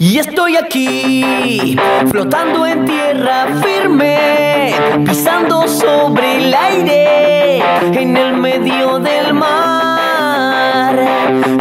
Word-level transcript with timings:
Y 0.00 0.18
estoy 0.18 0.54
aquí, 0.54 1.76
flotando 2.08 2.64
en 2.64 2.84
tierra 2.84 3.48
firme, 3.60 4.72
pisando 5.04 5.66
sobre 5.66 6.36
el 6.36 6.54
aire, 6.54 7.58
en 8.00 8.16
el 8.16 8.36
medio 8.36 9.00
del 9.00 9.34
mar. 9.34 10.96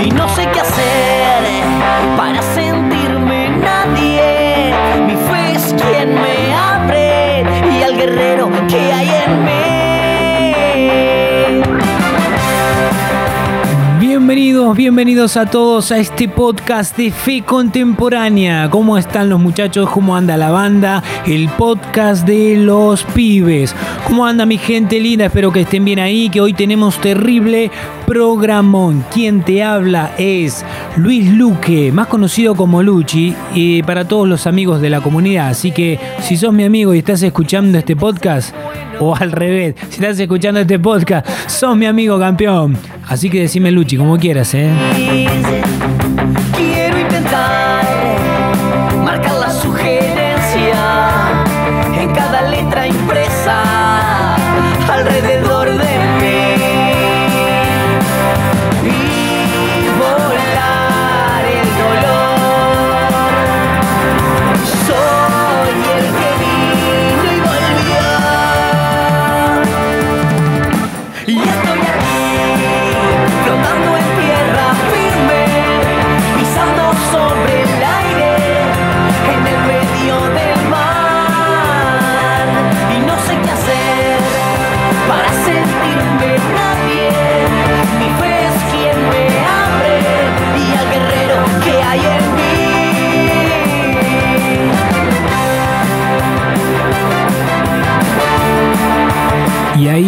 Y 0.06 0.12
no 0.12 0.30
sé 0.36 0.48
qué 0.54 0.60
hacer 0.60 1.44
para 2.16 2.40
sentirme 2.54 3.50
nadie. 3.58 4.72
Mi 5.08 5.16
fe 5.16 5.54
es 5.56 5.74
quien 5.74 6.14
me 6.14 6.54
abre 6.54 7.44
y 7.76 7.82
al 7.82 7.98
guerrero 7.98 8.37
Bienvenidos, 14.48 15.36
a 15.36 15.46
todos 15.46 15.92
a 15.92 15.98
este 15.98 16.30
podcast 16.30 16.96
de 16.96 17.12
Fe 17.12 17.42
Contemporánea. 17.44 18.70
¿Cómo 18.70 18.98
están 18.98 19.28
los 19.28 19.42
muchachos? 19.42 19.90
¿Cómo 19.90 20.16
anda 20.16 20.38
la 20.38 20.52
banda? 20.52 21.04
El 21.26 21.50
podcast 21.50 22.26
de 22.26 22.56
los 22.56 23.04
pibes. 23.04 23.76
¿Cómo 24.08 24.26
anda 24.26 24.46
mi 24.46 24.58
gente 24.58 25.02
linda? 25.02 25.26
Espero 25.26 25.52
que 25.52 25.62
estén 25.62 25.84
bien 25.84 26.00
ahí, 26.00 26.30
que 26.30 26.40
hoy 26.40 26.54
tenemos 26.54 26.98
terrible 27.02 27.70
programón. 28.08 29.04
Quien 29.14 29.42
te 29.44 29.62
habla 29.62 30.14
es 30.18 30.66
Luis 30.96 31.30
Luque, 31.30 31.92
más 31.92 32.08
conocido 32.08 32.56
como 32.56 32.82
Luchi, 32.82 33.36
y 33.54 33.84
para 33.84 34.08
todos 34.08 34.28
los 34.28 34.48
amigos 34.48 34.82
de 34.82 34.90
la 34.90 35.02
comunidad. 35.02 35.50
Así 35.50 35.72
que 35.72 36.00
si 36.22 36.38
sos 36.38 36.54
mi 36.54 36.64
amigo 36.64 36.96
y 36.96 37.00
estás 37.00 37.22
escuchando 37.22 37.78
este 37.78 37.98
podcast, 37.98 38.56
o 39.00 39.14
al 39.14 39.34
revés, 39.34 39.76
si 39.90 39.96
estás 40.02 40.18
escuchando 40.18 40.62
este 40.62 40.80
podcast, 40.80 41.28
sos 41.48 41.76
mi 41.76 41.86
amigo 41.86 42.18
campeón. 42.18 42.78
Así 43.08 43.30
que 43.30 43.42
decime 43.42 43.72
Luchi, 43.72 43.98
como 43.98 44.18
quieras, 44.18 44.54
¿eh? 44.54 44.72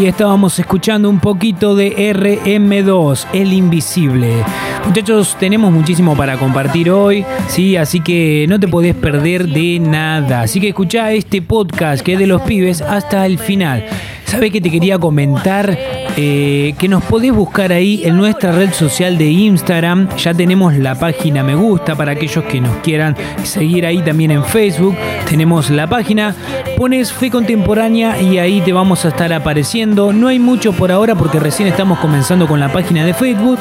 Estábamos 0.10 0.58
escuchando 0.58 1.10
un 1.10 1.20
poquito 1.20 1.76
de 1.76 1.96
RM2, 2.14 3.28
El 3.32 3.54
Invisible. 3.54 4.44
Muchachos, 4.86 5.38
tenemos 5.40 5.72
muchísimo 5.72 6.16
para 6.16 6.38
compartir 6.38 6.90
hoy, 6.90 7.24
¿sí? 7.48 7.78
Así 7.78 8.00
que 8.00 8.46
no 8.50 8.60
te 8.60 8.68
podés 8.68 8.96
perder 8.96 9.48
de 9.48 9.80
nada. 9.80 10.42
Así 10.42 10.60
que 10.60 10.70
escuchá 10.70 11.12
este 11.12 11.42
podcast 11.42 12.04
que 12.04 12.14
es 12.14 12.20
de 12.20 12.28
los 12.28 12.42
pibes 12.42 12.82
hasta 12.82 13.26
el 13.26 13.38
final. 13.38 13.86
¿Sabes 14.26 14.52
que 14.52 14.62
te 14.62 14.72
quería 14.72 14.98
comentar? 14.98 15.78
Eh, 16.22 16.76
que 16.78 16.90
nos 16.90 17.02
podés 17.06 17.32
buscar 17.32 17.72
ahí 17.72 18.02
en 18.04 18.18
nuestra 18.18 18.52
red 18.52 18.74
social 18.74 19.18
de 19.18 19.28
Instagram. 19.28 20.10
Ya 20.18 20.34
tenemos 20.34 20.76
la 20.76 20.94
página 20.94 21.44
me 21.44 21.56
gusta 21.56 21.96
para 21.96 22.12
aquellos 22.12 22.44
que 22.44 22.60
nos 22.60 22.76
quieran 22.80 23.16
seguir 23.44 23.86
ahí 23.86 24.02
también 24.02 24.32
en 24.32 24.44
Facebook. 24.44 24.98
Tenemos 25.30 25.70
la 25.70 25.88
página. 25.88 26.36
Pones 26.76 27.14
Fe 27.14 27.32
Contemporánea 27.32 28.22
y 28.22 28.38
ahí 28.38 28.60
te 28.60 28.74
vamos 28.74 29.06
a 29.06 29.10
estar 29.10 29.32
apareciendo. 29.32 30.12
No 30.12 30.28
hay 30.28 30.40
mucho 30.40 30.74
por 30.74 30.92
ahora 30.92 31.16
porque 31.16 31.40
recién 31.40 31.70
estamos 31.70 32.00
comenzando 32.00 32.50
con 32.50 32.60
la 32.60 32.70
página 32.70 33.06
de 33.06 33.14
Facebook. 33.14 33.58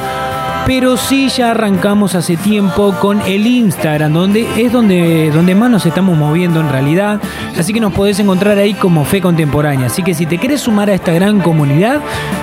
Pero 0.67 0.97
sí 0.97 1.29
ya 1.29 1.53
arrancamos 1.53 2.15
hace 2.15 2.37
tiempo 2.37 2.95
con 3.01 3.21
el 3.23 3.47
Instagram, 3.47 4.13
donde 4.13 4.47
es 4.57 4.73
donde, 4.73 5.31
donde 5.31 5.55
más 5.55 5.71
nos 5.71 5.87
estamos 5.87 6.17
moviendo 6.17 6.61
en 6.61 6.69
realidad. 6.71 7.21
Así 7.59 7.73
que 7.73 7.81
nos 7.81 7.93
podés 7.93 8.19
encontrar 8.21 8.59
ahí 8.59 8.75
como 8.75 9.05
Fe 9.05 9.21
Contemporánea. 9.21 9.87
Así 9.87 10.03
que 10.03 10.15
si 10.15 10.27
te 10.27 10.39
querés 10.39 10.61
sumar 10.63 10.91
a 10.91 10.95
esta 10.95 11.13
gran 11.13 11.41
comunidad, 11.41 12.01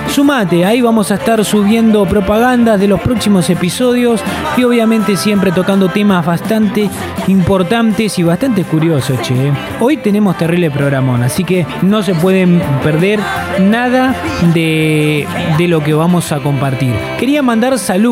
sumate. 0.08 0.64
Ahí 0.64 0.80
vamos 0.80 1.10
a 1.10 1.14
estar 1.14 1.44
subiendo 1.44 2.04
propagandas 2.06 2.80
de 2.80 2.88
los 2.88 3.00
próximos 3.00 3.48
episodios 3.50 4.20
y 4.56 4.64
obviamente 4.64 5.16
siempre 5.16 5.52
tocando 5.52 5.88
temas 5.88 6.24
bastante 6.24 6.90
importantes 7.28 8.18
y 8.18 8.22
bastante 8.22 8.64
curiosos. 8.64 9.18
Hoy 9.80 9.96
tenemos 9.98 10.36
terrible 10.38 10.70
programón, 10.70 11.22
así 11.22 11.44
que 11.44 11.66
no 11.82 12.02
se 12.02 12.14
pueden 12.14 12.62
perder 12.82 13.20
nada 13.60 14.14
de, 14.54 15.26
de 15.58 15.68
lo 15.68 15.82
que 15.82 15.94
vamos 15.94 16.32
a 16.32 16.38
compartir. 16.38 16.94
Quería 17.18 17.42
mandar 17.42 17.78
saludos, 17.78 18.05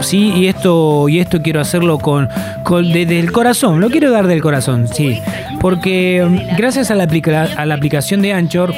sí, 0.00 0.32
y 0.36 0.46
esto, 0.48 1.08
y 1.08 1.18
esto 1.20 1.40
quiero 1.42 1.60
hacerlo 1.60 1.98
con, 1.98 2.28
con 2.62 2.90
desde 2.92 3.18
el 3.20 3.30
corazón, 3.32 3.80
lo 3.80 3.90
quiero 3.90 4.10
dar 4.10 4.26
del 4.26 4.40
corazón, 4.40 4.88
sí. 4.88 5.20
Porque 5.60 6.24
mm, 6.28 6.56
gracias 6.56 6.90
a 6.90 6.94
la, 6.94 7.04
aplica- 7.04 7.48
a 7.56 7.66
la 7.66 7.74
aplicación 7.74 8.22
de 8.22 8.32
Anchor, 8.32 8.72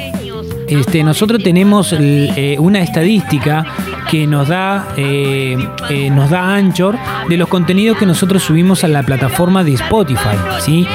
este, 0.67 1.03
nosotros 1.03 1.41
tenemos 1.43 1.93
eh, 1.97 2.57
una 2.59 2.81
estadística 2.81 3.65
que 4.09 4.27
nos 4.27 4.47
da, 4.47 4.87
eh, 4.95 5.57
eh, 5.89 6.09
nos 6.09 6.29
da 6.29 6.55
Anchor 6.55 6.97
de 7.27 7.37
los 7.37 7.47
contenidos 7.47 7.97
que 7.97 8.05
nosotros 8.05 8.43
subimos 8.43 8.83
a 8.83 8.87
la 8.87 9.03
plataforma 9.03 9.63
de 9.63 9.73
Spotify, 9.73 10.37
¿sí? 10.59 10.87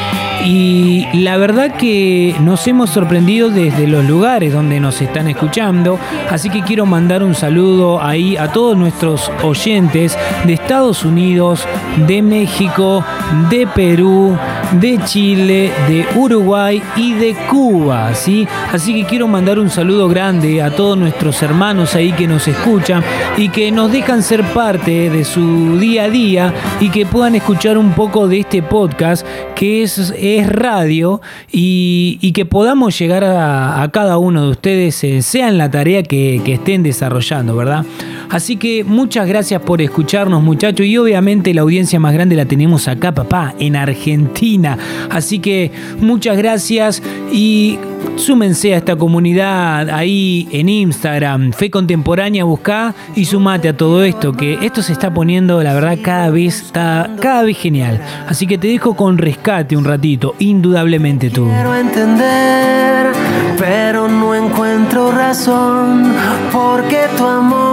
Y 0.44 1.06
la 1.14 1.36
verdad 1.36 1.76
que 1.76 2.34
nos 2.40 2.66
hemos 2.66 2.90
sorprendido 2.90 3.48
desde 3.48 3.86
los 3.86 4.04
lugares 4.04 4.52
donde 4.52 4.80
nos 4.80 5.00
están 5.00 5.28
escuchando, 5.28 5.98
así 6.30 6.50
que 6.50 6.62
quiero 6.62 6.84
mandar 6.84 7.22
un 7.22 7.34
saludo 7.34 8.02
ahí 8.02 8.36
a 8.36 8.48
todos 8.48 8.76
nuestros 8.76 9.30
oyentes 9.42 10.18
de 10.44 10.54
Estados 10.54 11.04
Unidos, 11.04 11.66
de 12.08 12.22
México, 12.22 13.04
de 13.50 13.66
Perú, 13.68 14.36
de 14.80 14.98
Chile, 15.04 15.70
de 15.88 16.06
Uruguay 16.16 16.82
y 16.96 17.14
de 17.14 17.34
Cuba, 17.50 18.14
¿sí? 18.14 18.46
Así 18.72 18.94
que 18.94 19.04
quiero 19.04 19.28
mandar 19.28 19.58
un 19.58 19.70
saludo 19.70 20.08
grande 20.08 20.62
a 20.62 20.70
todos 20.70 20.96
nuestros 20.96 21.42
hermanos 21.42 21.94
ahí 21.94 22.12
que 22.12 22.26
nos 22.26 22.48
escuchan 22.48 23.02
y 23.36 23.48
que 23.48 23.70
nos 23.70 23.92
dejan 23.92 24.22
ser 24.22 24.42
parte 24.52 25.10
de 25.10 25.24
su 25.24 25.78
día 25.78 26.04
a 26.04 26.08
día 26.08 26.54
y 26.80 26.90
que 26.90 27.06
puedan 27.06 27.34
escuchar 27.34 27.78
un 27.78 27.92
poco 27.92 28.28
de 28.28 28.40
este 28.40 28.62
podcast 28.62 29.26
que 29.54 29.82
es, 29.82 30.12
es 30.16 30.48
radio 30.48 31.20
y, 31.50 32.32
que 32.32 32.46
podamos 32.46 32.98
llegar 32.98 33.24
a, 33.24 33.82
a 33.82 33.90
cada 33.90 34.16
uno 34.16 34.44
de 34.44 34.50
ustedes, 34.52 35.04
eh, 35.04 35.20
sea 35.20 35.48
en 35.48 35.58
la 35.58 35.70
tarea 35.70 36.02
que, 36.02 36.40
que 36.42 36.54
estén 36.54 36.82
desarrollando, 36.82 37.54
¿verdad? 37.54 37.84
Así 38.32 38.56
que 38.56 38.82
muchas 38.82 39.28
gracias 39.28 39.60
por 39.60 39.82
escucharnos, 39.82 40.42
muchachos. 40.42 40.86
Y 40.86 40.96
obviamente 40.96 41.52
la 41.52 41.60
audiencia 41.60 42.00
más 42.00 42.14
grande 42.14 42.34
la 42.34 42.46
tenemos 42.46 42.88
acá, 42.88 43.12
papá, 43.12 43.54
en 43.58 43.76
Argentina. 43.76 44.78
Así 45.10 45.38
que 45.38 45.70
muchas 46.00 46.38
gracias 46.38 47.02
y 47.30 47.78
súmense 48.16 48.72
a 48.72 48.78
esta 48.78 48.96
comunidad 48.96 49.90
ahí 49.90 50.48
en 50.50 50.70
Instagram, 50.70 51.52
Fe 51.52 51.70
Contemporánea, 51.70 52.44
buscá 52.44 52.94
y 53.14 53.26
sumate 53.26 53.68
a 53.68 53.76
todo 53.76 54.02
esto, 54.02 54.32
que 54.32 54.58
esto 54.62 54.82
se 54.82 54.92
está 54.92 55.12
poniendo, 55.12 55.62
la 55.62 55.74
verdad, 55.74 55.98
cada 56.02 56.30
vez, 56.30 56.62
está 56.62 57.10
cada 57.20 57.42
vez 57.42 57.58
genial. 57.58 58.00
Así 58.26 58.46
que 58.46 58.56
te 58.56 58.68
dejo 58.68 58.94
con 58.94 59.18
rescate 59.18 59.76
un 59.76 59.84
ratito, 59.84 60.34
indudablemente 60.38 61.28
tú. 61.28 61.44
Quiero 61.44 61.74
entender, 61.74 63.12
pero 63.58 64.08
no 64.08 64.34
encuentro 64.34 65.12
razón, 65.12 66.14
porque 66.50 67.00
tu 67.18 67.26
amor 67.26 67.71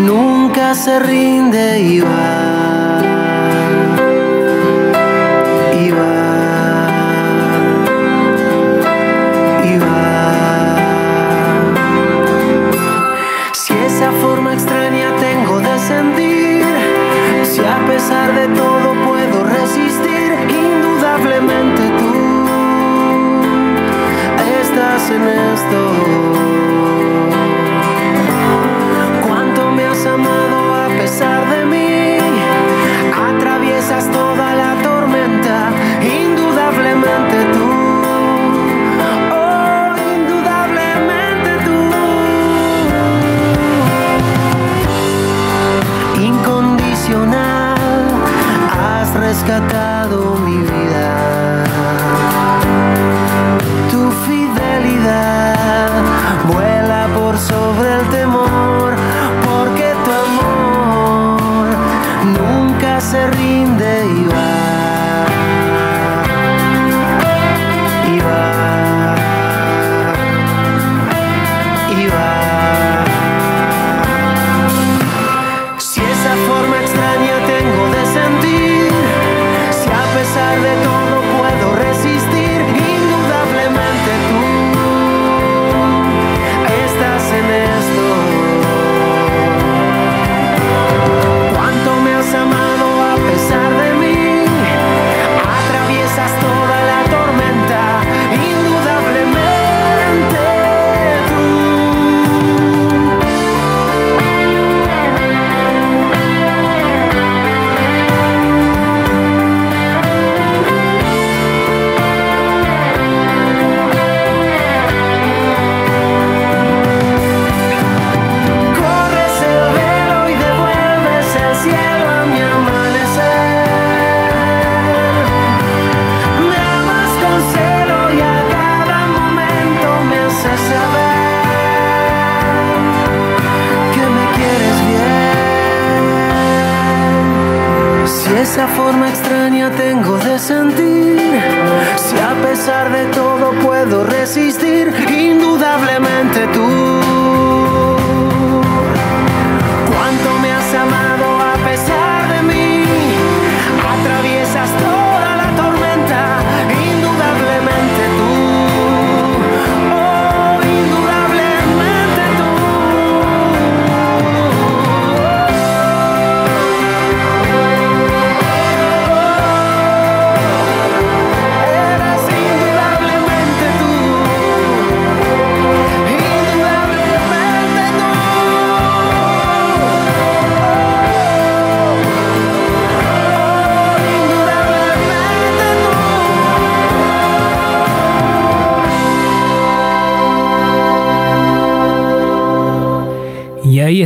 nunca 0.00 0.74
se 0.74 0.98
rinde 0.98 1.80
y 1.80 2.00
va. 2.00 2.85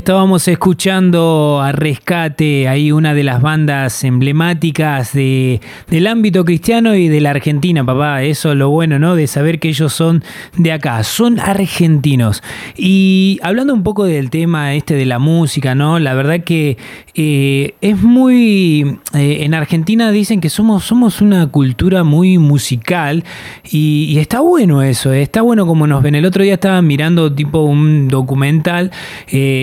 Estábamos 0.01 0.49
escuchando 0.49 1.61
a 1.63 1.73
Rescate, 1.73 2.69
ahí 2.69 2.91
una 2.91 3.13
de 3.13 3.23
las 3.23 3.43
bandas 3.43 4.03
emblemáticas 4.03 5.13
de, 5.13 5.61
del 5.89 6.07
ámbito 6.07 6.43
cristiano 6.47 6.95
y 6.95 7.09
de 7.09 7.21
la 7.21 7.31
Argentina, 7.31 7.85
papá. 7.85 8.23
Eso 8.23 8.53
es 8.53 8.57
lo 8.57 8.71
bueno, 8.71 8.99
¿no? 8.99 9.15
De 9.15 9.27
saber 9.27 9.59
que 9.59 9.69
ellos 9.69 9.93
son 9.93 10.25
de 10.57 10.73
acá, 10.73 11.05
son 11.05 11.39
argentinos. 11.39 12.43
Y 12.79 13.39
hablando 13.43 13.75
un 13.75 13.83
poco 13.83 14.05
del 14.05 14.31
tema 14.31 14.73
este 14.73 14.95
de 14.95 15.05
la 15.05 15.19
música, 15.19 15.75
¿no? 15.75 15.99
La 15.99 16.15
verdad 16.15 16.45
que 16.45 16.79
eh, 17.15 17.75
es 17.83 18.01
muy... 18.01 18.99
eh, 19.13 19.39
en 19.41 19.53
Argentina 19.53 20.11
dicen 20.13 20.41
que 20.41 20.49
somos, 20.49 20.85
somos 20.85 21.21
una 21.21 21.47
cultura 21.49 22.05
muy 22.05 22.39
musical 22.39 23.23
y, 23.71 24.17
está 24.19 24.41
bueno 24.41 24.81
eso, 24.81 25.13
eh, 25.13 25.21
está 25.21 25.43
bueno 25.43 25.67
como 25.67 25.87
nos 25.87 26.03
ven. 26.03 26.15
El 26.15 26.25
otro 26.25 26.43
día 26.43 26.55
estaba 26.55 26.81
mirando 26.81 27.31
tipo 27.31 27.61
un 27.61 28.09
documental 28.09 28.91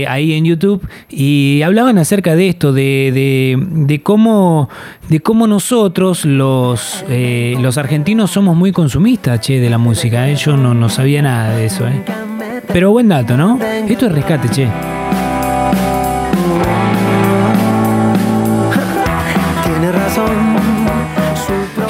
ahí 0.07 0.26
en 0.33 0.45
YouTube 0.45 0.88
y 1.09 1.62
hablaban 1.63 1.97
acerca 1.97 2.35
de 2.35 2.50
esto, 2.50 2.74
de, 2.74 3.12
de- 3.13 3.57
de 3.88 4.01
cómo, 4.03 4.69
de 5.09 5.19
cómo 5.19 5.47
nosotros 5.47 6.25
los, 6.25 7.03
eh, 7.09 7.56
los 7.62 7.77
argentinos 7.77 8.31
somos 8.31 8.56
muy 8.56 8.71
consumistas, 8.71 9.39
che, 9.41 9.59
de 9.59 9.69
la 9.69 9.77
música. 9.77 10.29
eh. 10.29 10.35
Yo 10.35 10.57
no, 10.57 10.74
no 10.74 10.89
sabía 10.89 11.21
nada 11.21 11.56
de 11.56 11.65
eso, 11.65 11.88
eh. 11.88 12.01
Pero 12.74 12.91
buen 12.91 13.07
dato, 13.07 13.38
¿no? 13.38 13.59
Esto 13.88 14.07
es 14.07 14.12
rescate, 14.12 14.50
che. 14.50 14.68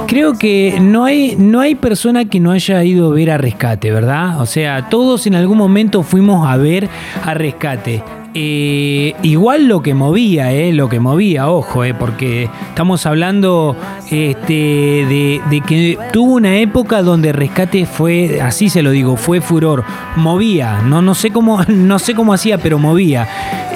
Creo 0.08 0.38
que 0.38 0.80
no 0.82 1.04
hay, 1.04 1.36
no 1.38 1.60
hay 1.60 1.76
persona 1.76 2.26
que 2.26 2.40
no 2.40 2.52
haya 2.52 2.84
ido 2.84 3.12
a 3.12 3.14
ver 3.14 3.30
a 3.32 3.38
Rescate, 3.38 3.92
¿verdad? 3.92 4.40
O 4.42 4.46
sea, 4.46 4.90
todos 4.90 5.28
en 5.28 5.36
algún 5.36 5.58
momento 5.58 6.02
fuimos 6.02 6.48
a 6.48 6.56
ver 6.58 6.90
a 7.24 7.34
Rescate. 7.34 8.02
Eh, 8.40 9.16
igual 9.24 9.68
lo 9.68 9.82
que 9.82 9.96
movía, 9.96 10.54
eh, 10.54 10.72
lo 10.72 10.90
que 10.90 11.00
movía, 11.00 11.50
ojo, 11.50 11.84
eh, 11.84 11.96
porque 11.96 12.48
estamos 12.70 13.08
hablando 13.08 13.76
este, 14.12 14.54
de, 14.54 15.42
de 15.50 15.62
que 15.62 15.98
tuvo 16.14 16.36
una 16.36 16.58
época 16.58 17.02
donde 17.02 17.32
Rescate 17.32 17.88
fue, 17.88 18.40
así 18.40 18.70
se 18.70 18.84
lo 18.84 18.92
digo, 18.92 19.18
fue 19.18 19.42
furor, 19.42 19.84
movía, 20.18 20.84
no, 20.84 21.02
no, 21.02 21.16
sé, 21.16 21.32
cómo, 21.32 21.64
no 21.68 21.98
sé 21.98 22.14
cómo 22.14 22.32
hacía, 22.32 22.60
pero 22.60 22.78
movía. 22.78 23.28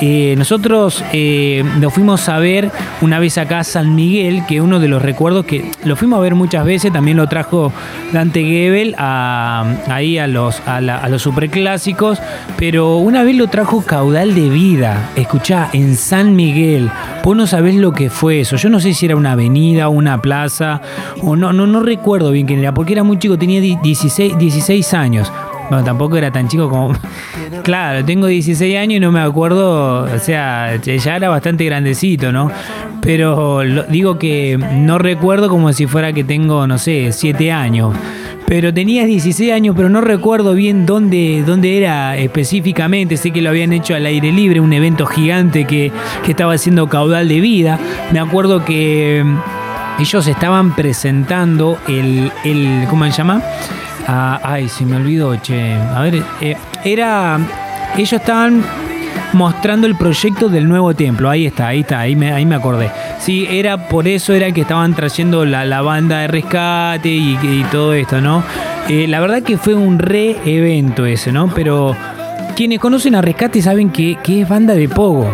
Eh, 0.02 0.34
nosotros 0.36 1.04
eh, 1.14 1.64
lo 1.80 1.92
fuimos 1.92 2.28
a 2.28 2.40
ver 2.40 2.72
una 3.02 3.20
vez 3.20 3.38
acá 3.38 3.60
a 3.60 3.64
San 3.64 3.94
Miguel, 3.94 4.44
que 4.48 4.60
uno 4.60 4.80
de 4.80 4.88
los 4.88 5.00
recuerdos 5.00 5.46
que 5.46 5.72
lo 5.84 5.96
fuimos 5.96 6.18
a 6.18 6.22
ver 6.22 6.34
muchas 6.34 6.66
veces, 6.66 6.92
también 6.92 7.18
lo 7.18 7.28
trajo 7.28 7.72
Dante 8.12 8.44
Gebel 8.44 8.96
ahí 8.98 10.18
a 10.18 10.26
los, 10.26 10.60
a, 10.66 10.82
los 10.82 11.22
superclásicos, 11.22 12.20
pero 12.58 12.98
una 12.98 13.24
vez 13.24 13.36
lo 13.36 13.48
trajo 13.48 13.84
Caudal 13.84 14.34
de 14.34 14.50
Vida, 14.50 15.12
escuchá, 15.16 15.70
en 15.72 15.96
San 15.96 16.36
Miguel, 16.36 16.90
vos 17.24 17.38
no 17.38 17.46
sabés 17.46 17.76
lo 17.76 17.92
que 17.92 18.10
fue 18.10 18.40
eso, 18.40 18.56
yo 18.56 18.70
no 18.70 18.80
sé 18.80 18.96
si 18.96 19.06
era 19.06 19.16
una 19.16 19.34
avenida 19.34 19.88
una 19.90 20.20
plaza, 20.20 20.82
o 21.22 21.36
no, 21.36 21.54
no, 21.54 21.68
no 21.68 21.80
recuerdo 21.80 22.32
bien 22.32 22.48
quién 22.48 22.60
era, 22.60 22.74
porque 22.74 22.94
era 22.94 23.04
muy 23.04 23.20
chico, 23.20 23.38
tenía 23.38 23.62
16, 23.62 24.38
16 24.38 24.94
años. 24.96 25.32
Bueno, 25.72 25.86
tampoco 25.86 26.18
era 26.18 26.30
tan 26.32 26.50
chico 26.50 26.70
como... 26.70 26.94
Claro, 27.64 28.04
tengo 28.04 28.28
16 28.28 28.76
años 28.78 28.98
y 28.98 29.00
no 29.00 29.12
me 29.12 29.22
acuerdo, 29.22 30.04
o 30.04 30.20
sea, 30.20 30.76
ya 30.76 31.16
era 31.16 31.30
bastante 31.30 31.64
grandecito, 31.64 32.34
¿no? 32.34 32.52
Pero 33.02 33.62
digo 33.88 34.20
que 34.20 34.58
no 34.58 34.98
recuerdo 34.98 35.48
como 35.48 35.72
si 35.72 35.88
fuera 35.88 36.12
que 36.12 36.26
tengo, 36.26 36.68
no 36.68 36.78
sé, 36.78 37.14
7 37.14 37.54
años. 37.54 37.96
Pero 38.48 38.74
tenía 38.74 39.06
16 39.06 39.54
años, 39.54 39.74
pero 39.78 39.88
no 39.88 40.02
recuerdo 40.02 40.56
bien 40.56 40.86
dónde, 40.86 41.42
dónde 41.46 41.78
era 41.78 42.18
específicamente. 42.18 43.16
Sé 43.16 43.32
que 43.32 43.42
lo 43.42 43.50
habían 43.50 43.72
hecho 43.72 43.96
al 43.96 44.06
aire 44.06 44.34
libre, 44.34 44.60
un 44.60 44.74
evento 44.74 45.06
gigante 45.06 45.64
que, 45.64 45.90
que 46.26 46.32
estaba 46.32 46.52
haciendo 46.54 46.90
caudal 46.90 47.30
de 47.30 47.40
vida. 47.40 47.80
Me 48.12 48.20
acuerdo 48.20 48.66
que 48.66 49.24
mm, 49.24 50.02
ellos 50.02 50.28
estaban 50.28 50.76
presentando 50.76 51.78
el, 51.88 52.30
el 52.44 52.88
¿cómo 52.90 53.06
se 53.06 53.12
llama? 53.12 53.42
Ah, 54.08 54.40
ay, 54.44 54.70
se 54.70 54.86
me 54.86 54.96
olvidó, 54.96 55.36
che. 55.38 55.74
A 55.74 56.02
ver, 56.02 56.24
eh, 56.42 56.58
era. 56.84 57.40
Ellos 57.96 58.14
estaban 58.14 58.64
mostrando 59.34 59.88
el 59.88 59.96
proyecto 59.96 60.50
del 60.50 60.68
nuevo 60.68 60.94
templo. 60.94 61.30
Ahí 61.30 61.46
está, 61.46 61.68
ahí 61.68 61.82
está, 61.82 62.00
ahí 62.00 62.16
me, 62.16 62.32
ahí 62.32 62.46
me 62.46 62.56
acordé. 62.56 62.90
Sí, 63.20 63.48
era 63.50 63.88
por 63.88 64.08
eso 64.08 64.34
era 64.34 64.52
que 64.52 64.62
estaban 64.62 64.94
trayendo 64.94 65.46
la, 65.46 65.66
la 65.66 65.82
banda 65.82 66.20
de 66.20 66.28
rescate 66.28 67.10
y, 67.10 67.38
y 67.42 67.66
todo 67.72 67.94
esto, 67.94 68.22
¿no? 68.22 68.44
Eh, 68.90 69.08
la 69.08 69.20
verdad 69.20 69.44
que 69.44 69.58
fue 69.58 69.74
un 69.74 70.00
re 70.00 70.38
evento 70.46 71.06
ese, 71.06 71.32
¿no? 71.32 71.48
Pero 71.54 71.96
quienes 72.56 72.80
conocen 72.80 73.16
a 73.16 73.22
rescate 73.22 73.62
saben 73.62 73.90
que, 73.90 74.18
que 74.24 74.42
es 74.42 74.50
banda 74.50 74.74
de 74.74 74.90
pogo. 74.90 75.30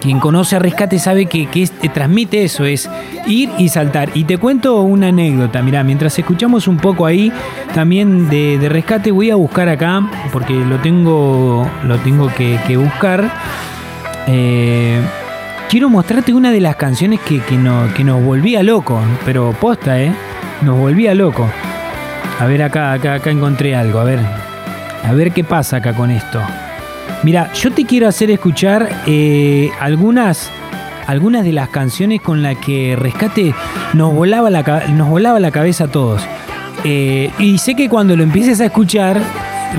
Quien 0.00 0.18
conoce 0.18 0.58
Rescate 0.58 0.98
sabe 0.98 1.26
que, 1.26 1.46
que 1.46 1.66
transmite 1.92 2.42
eso, 2.44 2.64
es 2.64 2.88
ir 3.26 3.50
y 3.58 3.68
saltar. 3.68 4.10
Y 4.14 4.24
te 4.24 4.38
cuento 4.38 4.80
una 4.82 5.08
anécdota, 5.08 5.62
mirá, 5.62 5.84
mientras 5.84 6.18
escuchamos 6.18 6.66
un 6.68 6.78
poco 6.78 7.06
ahí 7.06 7.30
también 7.74 8.28
de, 8.30 8.58
de 8.58 8.68
Rescate, 8.68 9.10
voy 9.10 9.30
a 9.30 9.36
buscar 9.36 9.68
acá, 9.68 10.02
porque 10.32 10.54
lo 10.54 10.76
tengo, 10.78 11.68
lo 11.84 11.98
tengo 11.98 12.32
que, 12.34 12.58
que 12.66 12.76
buscar. 12.76 13.30
Eh, 14.26 15.00
quiero 15.68 15.88
mostrarte 15.88 16.32
una 16.32 16.50
de 16.50 16.60
las 16.60 16.76
canciones 16.76 17.20
que, 17.20 17.40
que, 17.40 17.56
no- 17.56 17.92
que 17.94 18.04
nos 18.04 18.22
volvía 18.24 18.62
loco, 18.62 19.00
pero 19.24 19.52
posta, 19.60 20.00
¿eh? 20.00 20.12
Nos 20.62 20.78
volvía 20.78 21.14
loco. 21.14 21.48
A 22.38 22.46
ver, 22.46 22.62
acá, 22.62 22.92
acá, 22.92 23.14
acá 23.14 23.30
encontré 23.30 23.74
algo, 23.76 23.98
a 23.98 24.04
ver. 24.04 24.20
A 25.04 25.12
ver 25.12 25.32
qué 25.32 25.44
pasa 25.44 25.78
acá 25.78 25.92
con 25.94 26.10
esto. 26.10 26.40
Mira, 27.22 27.52
yo 27.52 27.70
te 27.70 27.84
quiero 27.84 28.08
hacer 28.08 28.30
escuchar 28.30 28.88
eh, 29.06 29.70
algunas, 29.78 30.50
algunas 31.06 31.44
de 31.44 31.52
las 31.52 31.68
canciones 31.68 32.22
con 32.22 32.42
las 32.42 32.56
que 32.56 32.96
Rescate 32.96 33.54
nos 33.92 34.14
volaba 34.14 34.48
la, 34.48 34.62
nos 34.88 35.08
volaba 35.08 35.38
la 35.38 35.50
cabeza 35.50 35.84
a 35.84 35.88
todos. 35.88 36.22
Eh, 36.84 37.30
y 37.38 37.58
sé 37.58 37.74
que 37.74 37.90
cuando 37.90 38.16
lo 38.16 38.22
empieces 38.22 38.60
a 38.62 38.66
escuchar, 38.66 39.20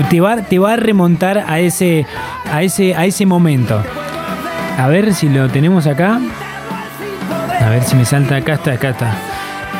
te 0.08 0.20
va, 0.20 0.36
te 0.36 0.60
va 0.60 0.74
a 0.74 0.76
remontar 0.76 1.44
a 1.48 1.58
ese, 1.58 2.06
a, 2.50 2.62
ese, 2.62 2.94
a 2.94 3.06
ese 3.06 3.26
momento. 3.26 3.82
A 4.78 4.86
ver 4.86 5.12
si 5.12 5.28
lo 5.28 5.48
tenemos 5.48 5.88
acá. 5.88 6.20
A 7.60 7.70
ver 7.70 7.82
si 7.82 7.96
me 7.96 8.04
salta. 8.04 8.36
Acá 8.36 8.54
está, 8.54 8.72
acá 8.72 8.90
está. 8.90 9.14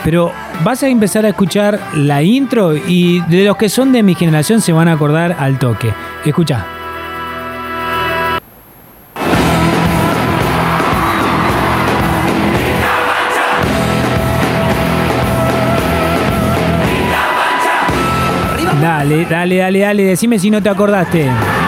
Pero 0.04 0.33
vas 0.64 0.83
a 0.83 0.88
empezar 0.88 1.25
a 1.25 1.28
escuchar 1.28 1.78
la 1.95 2.23
intro 2.23 2.76
y 2.76 3.21
de 3.28 3.45
los 3.45 3.57
que 3.57 3.69
son 3.69 3.92
de 3.92 4.02
mi 4.02 4.16
generación 4.16 4.61
se 4.61 4.73
van 4.73 4.88
a 4.88 4.95
acordar 4.95 5.37
al 5.38 5.61
toque. 5.61 5.92
Escucha. 6.25 6.66
Dale, 19.03 19.27
dale, 19.27 19.57
dale, 19.57 19.81
dale, 19.81 20.05
decime 20.05 20.39
si 20.39 20.49
no 20.49 20.63
te 20.63 20.69
acordaste. 20.69 21.62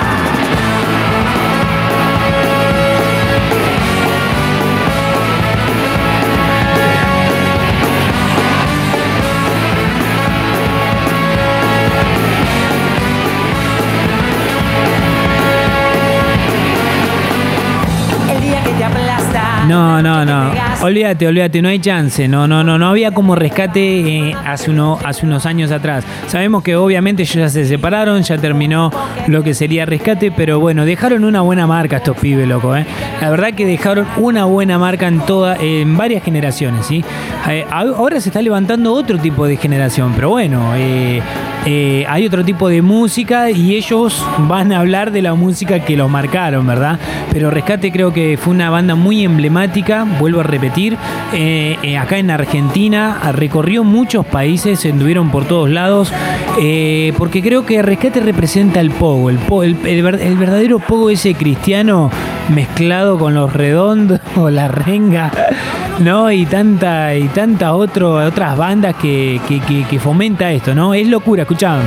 No, 19.69 20.03
no, 20.03 20.25
no. 20.25 20.53
Olvídate, 20.83 21.27
olvídate, 21.27 21.63
no 21.63 21.69
hay 21.69 21.79
chance. 21.79 22.29
No, 22.29 22.47
no, 22.47 22.63
no, 22.63 22.79
no 22.79 22.89
había 22.89 23.13
como 23.13 23.35
rescate 23.35 24.29
eh, 24.29 24.37
hace, 24.45 24.71
uno, 24.71 24.99
hace 25.03 25.25
unos 25.25 25.47
años 25.47 25.71
atrás. 25.71 26.05
Sabemos 26.27 26.63
que 26.63 26.77
obviamente 26.77 27.23
ellos 27.23 27.35
ya 27.37 27.49
se 27.49 27.65
separaron, 27.65 28.23
ya 28.23 28.37
terminó 28.37 28.91
lo 29.27 29.43
que 29.43 29.55
sería 29.55 29.87
rescate, 29.87 30.31
pero 30.31 30.61
bueno, 30.61 30.85
dejaron 30.85 31.25
una 31.25 31.41
buena 31.41 31.67
marca 31.67 31.97
estos 31.97 32.17
pibes, 32.19 32.47
loco, 32.47 32.77
¿eh? 32.77 32.85
La 33.21 33.31
verdad 33.31 33.55
que 33.55 33.65
dejaron 33.65 34.07
una 34.19 34.45
buena 34.45 34.79
marca 34.79 35.09
en 35.09 35.21
toda, 35.21 35.57
en 35.57 35.97
varias 35.97 36.23
generaciones, 36.23 36.87
¿sí? 36.87 37.03
Eh, 37.49 37.65
ahora 37.71 38.21
se 38.21 38.29
está 38.29 38.43
levantando 38.43 38.93
otro 38.93 39.19
tipo 39.19 39.47
de 39.47 39.57
generación, 39.57 40.13
pero 40.15 40.31
bueno, 40.31 40.73
eh, 41.67 42.05
hay 42.09 42.27
otro 42.27 42.45
tipo 42.45 42.69
de 42.69 42.83
música 42.83 43.51
y 43.51 43.75
ellos 43.75 44.25
van 44.49 44.73
a 44.73 44.81
hablar 44.81 45.11
de 45.13 45.23
la 45.23 45.35
música 45.35 45.81
que 45.81 45.97
los 45.97 46.11
marcaron, 46.11 46.67
¿verdad? 46.67 46.99
Pero 47.33 47.51
Rescate 47.51 47.91
creo 47.91 48.13
que 48.13 48.39
fue 48.41 48.53
una 48.53 48.71
banda 48.71 48.95
muy 48.95 49.25
emblemática, 49.25 50.07
vuelvo 50.21 50.41
a 50.41 50.45
repetir, 50.45 50.97
eh, 51.33 51.77
eh, 51.83 51.97
acá 51.99 52.19
en 52.19 52.31
Argentina 52.31 53.19
recorrió 53.33 53.83
muchos 53.85 54.25
países, 54.27 54.85
anduvieron 54.85 55.31
por 55.31 55.47
todos 55.47 55.71
lados, 55.71 56.13
porque 57.19 57.43
creo 57.43 57.65
que 57.67 57.83
Rescate 57.83 58.21
representa 58.21 58.81
el 58.81 58.91
pogo, 58.91 59.31
el, 59.31 59.39
po- 59.39 59.63
el- 59.63 59.77
el 59.87 60.03
ver- 60.03 60.21
el 60.21 60.37
verdadero 60.37 60.79
pogo 60.79 61.11
ese 61.11 61.35
cristiano 61.35 62.11
mezclado 62.55 63.19
con 63.19 63.35
los 63.35 63.53
redondos 63.53 64.21
o 64.37 64.51
la 64.55 64.69
renga. 64.69 65.31
¿no? 66.01 66.31
Y 66.31 66.47
tanta, 66.47 67.15
y 67.15 67.29
tanta 67.29 67.75
otro, 67.75 68.15
otras 68.15 68.57
bandas 68.57 68.97
que, 68.97 69.41
que, 69.89 69.99
fomenta 69.99 70.51
esto, 70.51 70.75
¿no? 70.75 70.95
Es 70.95 71.09
locura, 71.09 71.43
escuchá. 71.43 71.79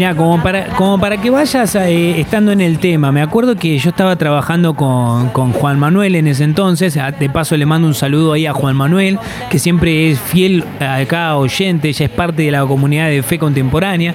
Mira, 0.00 0.14
como 0.14 0.42
para, 0.42 0.68
como 0.76 0.98
para 0.98 1.18
que 1.18 1.28
vayas 1.28 1.74
eh, 1.74 2.18
estando 2.18 2.52
en 2.52 2.62
el 2.62 2.78
tema, 2.78 3.12
me 3.12 3.20
acuerdo 3.20 3.56
que 3.56 3.76
yo 3.76 3.90
estaba 3.90 4.16
trabajando 4.16 4.72
con, 4.72 5.28
con 5.28 5.52
Juan 5.52 5.78
Manuel 5.78 6.14
en 6.14 6.26
ese 6.26 6.44
entonces, 6.44 6.96
ah, 6.96 7.10
de 7.10 7.28
paso 7.28 7.54
le 7.54 7.66
mando 7.66 7.86
un 7.86 7.92
saludo 7.92 8.32
ahí 8.32 8.46
a 8.46 8.54
Juan 8.54 8.76
Manuel, 8.76 9.18
que 9.50 9.58
siempre 9.58 10.10
es 10.10 10.18
fiel 10.18 10.64
acá 10.80 11.36
oyente, 11.36 11.92
ya 11.92 12.06
es 12.06 12.10
parte 12.10 12.44
de 12.44 12.50
la 12.50 12.64
comunidad 12.64 13.10
de 13.10 13.22
fe 13.22 13.38
contemporánea. 13.38 14.14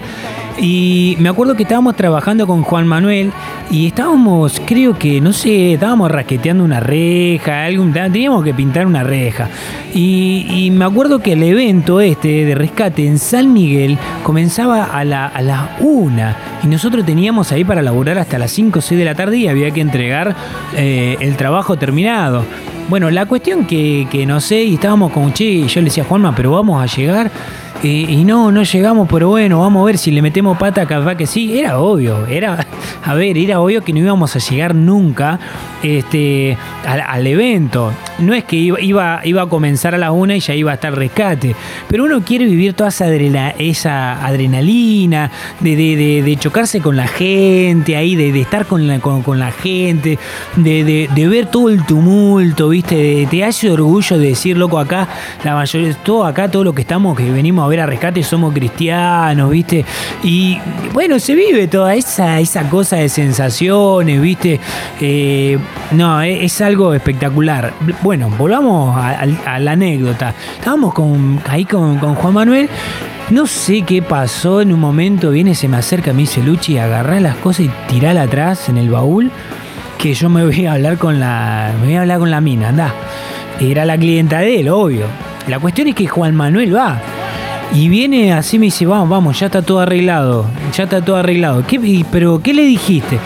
Y 0.58 1.18
me 1.20 1.28
acuerdo 1.30 1.56
que 1.56 1.64
estábamos 1.64 1.96
trabajando 1.96 2.48
con 2.48 2.64
Juan 2.64 2.88
Manuel 2.88 3.32
y 3.70 3.88
estábamos, 3.88 4.62
creo 4.66 4.98
que, 4.98 5.20
no 5.20 5.34
sé, 5.34 5.74
estábamos 5.74 6.10
rasqueteando 6.10 6.64
una 6.64 6.80
reja, 6.80 7.66
algún, 7.66 7.92
teníamos 7.92 8.44
que 8.44 8.54
pintar 8.54 8.88
una 8.88 9.04
reja. 9.04 9.50
Y, 9.94 10.72
me 10.72 10.86
acuerdo 10.86 11.20
que 11.20 11.34
el 11.34 11.44
evento 11.44 12.02
este 12.02 12.46
de 12.46 12.56
rescate 12.56 13.06
en 13.06 13.20
San 13.20 13.54
Miguel 13.54 13.98
comenzaba 14.24 14.84
a 14.84 15.04
la, 15.06 15.28
a 15.28 15.42
las 15.42 15.70
una 15.80 16.36
y 16.64 16.68
nosotros 16.68 17.06
teníamos 17.06 17.52
ahí 17.52 17.64
para 17.64 17.82
laburar 17.82 18.18
hasta 18.18 18.38
las 18.38 18.52
5 18.52 18.80
o 18.80 18.82
6 18.82 18.98
de 18.98 19.06
la 19.06 19.16
tarde 19.16 19.38
y 19.38 19.48
había 19.48 19.72
que 19.72 19.82
entregar 19.82 20.36
eh, 20.76 21.18
el 21.20 21.36
trabajo 21.38 21.78
terminado. 21.78 22.44
Bueno, 22.90 23.10
la 23.10 23.26
cuestión 23.26 23.66
que, 23.66 24.08
que 24.12 24.26
no 24.26 24.40
sé, 24.40 24.64
y 24.64 24.76
estábamos 24.76 25.12
con 25.12 25.34
che, 25.34 25.68
yo 25.68 25.82
le 25.82 25.86
decía 25.86 26.04
a 26.04 26.08
Juanma, 26.08 26.36
pero 26.36 26.52
vamos 26.52 26.82
a 26.82 26.94
llegar. 26.94 27.32
Y 27.84 28.24
no, 28.24 28.52
no 28.52 28.64
llegamos, 28.64 29.08
pero 29.12 29.30
bueno, 29.30 29.60
vamos 29.60 29.84
a 29.84 29.86
ver 29.86 29.98
si 30.00 30.10
le 30.10 30.22
metemos 30.24 30.58
pata, 30.58 30.86
capaz 30.88 31.16
que 31.16 31.28
sí. 31.28 31.60
Era 31.60 31.78
obvio, 31.80 32.26
era, 32.26 32.66
a 33.04 33.14
ver, 33.14 33.38
era 33.38 33.60
obvio 33.62 33.84
que 33.84 33.94
no 33.94 34.00
íbamos 34.00 34.36
a 34.36 34.40
llegar 34.40 34.74
nunca 34.74 35.40
este, 35.84 36.58
al, 36.88 37.02
al 37.02 37.28
evento. 37.28 37.92
No 38.18 38.34
es 38.34 38.44
que 38.46 38.56
iba, 38.56 38.80
iba, 38.82 39.22
iba 39.24 39.42
a 39.44 39.46
comenzar 39.48 39.94
a 39.94 39.98
la 40.00 40.12
una 40.12 40.36
y 40.36 40.40
ya 40.40 40.56
iba 40.56 40.72
a 40.72 40.76
estar 40.76 40.96
rescate, 40.96 41.56
pero 41.88 42.06
uno 42.06 42.22
quiere 42.24 42.46
vivir 42.46 42.74
toda 42.74 42.90
esa, 42.90 43.06
adrena- 43.06 43.54
esa 43.60 44.26
adrenalina, 44.26 45.30
de, 45.60 45.76
de- 45.76 46.24
de- 46.24 46.36
chocarse 46.38 46.82
con 46.82 46.96
la 46.96 47.08
gente, 47.08 47.96
ahí, 47.98 48.16
de, 48.16 48.40
estar 48.40 48.66
con 48.66 48.88
la, 48.88 49.00
con, 49.00 49.22
con 49.22 49.38
la 49.38 49.52
gente, 49.52 50.18
de, 50.56 51.28
ver 51.30 51.48
todo 51.48 51.70
el 51.70 51.86
tumulto, 51.86 52.70
¿viste? 52.70 53.28
Te 53.30 53.44
hace 53.44 53.70
orgullo 53.70 54.18
de 54.18 54.30
decir, 54.30 54.58
loco, 54.58 54.80
acá, 54.80 55.08
la 55.44 55.54
mayoría, 55.56 55.94
todo 56.04 56.26
acá, 56.26 56.50
todo 56.50 56.64
lo 56.64 56.74
que 56.74 56.82
estamos, 56.82 57.16
que 57.18 57.30
venimos 57.30 57.65
a 57.66 57.70
ver 57.70 57.82
a 57.82 57.86
rescate, 57.86 58.24
somos 58.24 58.54
cristianos, 58.54 59.50
¿viste? 59.50 59.84
Y 60.24 60.58
bueno, 60.94 61.20
se 61.20 61.36
vive 61.36 61.68
toda 61.68 61.96
esa, 61.96 62.40
esa 62.40 62.70
cosa 62.70 62.98
de 62.98 63.10
sensaciones, 63.10 64.22
¿viste? 64.22 64.60
Eh, 65.02 65.58
no, 65.92 66.22
es, 66.22 66.44
es 66.44 66.62
algo 66.62 66.94
espectacular. 66.94 67.74
Bueno, 68.02 68.30
volvamos 68.38 68.96
a, 68.98 69.26
la 69.60 69.72
anécdota. 69.72 70.34
Estábamos 70.58 70.94
con, 70.94 71.42
ahí 71.48 71.66
con, 71.66 71.98
Juan 71.98 72.34
Manuel. 72.34 72.70
No 73.30 73.48
sé 73.48 73.82
qué 73.82 74.02
pasó 74.02 74.62
en 74.62 74.72
un 74.72 74.80
momento, 74.80 75.32
viene, 75.32 75.56
se 75.56 75.68
me 75.68 75.78
acerca, 75.78 76.14
me 76.14 76.22
dice 76.22 76.44
Luchi, 76.44 76.78
agarrá 76.78 77.20
las 77.20 77.36
cosas 77.38 77.66
y 77.66 77.72
tirala 77.88 78.24
atrás 78.24 78.70
en 78.70 78.78
el 78.78 78.90
baúl, 78.92 79.32
que 79.98 80.14
yo 80.14 80.30
me 80.30 80.46
voy 80.46 80.68
a 80.68 80.74
hablar 80.74 81.00
con 81.00 81.20
la. 81.20 81.74
Me 81.82 81.88
voy 81.88 81.96
a 81.96 82.02
hablar 82.02 82.20
con 82.20 82.30
la 82.30 82.40
mina, 82.40 82.70
anda. 82.70 82.94
Era 83.60 83.86
la 83.86 83.98
clienta 83.98 84.40
de 84.40 84.60
él, 84.60 84.70
obvio. 84.70 85.08
La 85.48 85.60
cuestión 85.60 85.88
es 85.88 85.96
que 85.96 86.08
Juan 86.08 86.36
Manuel 86.36 86.76
va. 86.76 87.00
Y 87.74 87.90
viene 87.90 88.32
así, 88.34 88.58
me 88.58 88.66
dice, 88.68 88.86
vamos, 88.86 89.10
vamos, 89.10 89.40
ya 89.40 89.48
está 89.48 89.62
todo 89.62 89.80
arreglado. 89.80 90.46
Ya 90.74 90.84
está 90.86 91.04
todo 91.04 91.18
arreglado. 91.18 91.66
¿Qué, 91.68 92.06
¿Pero 92.12 92.40
qué 92.42 92.54
le 92.54 92.64
dijiste? 92.64 93.20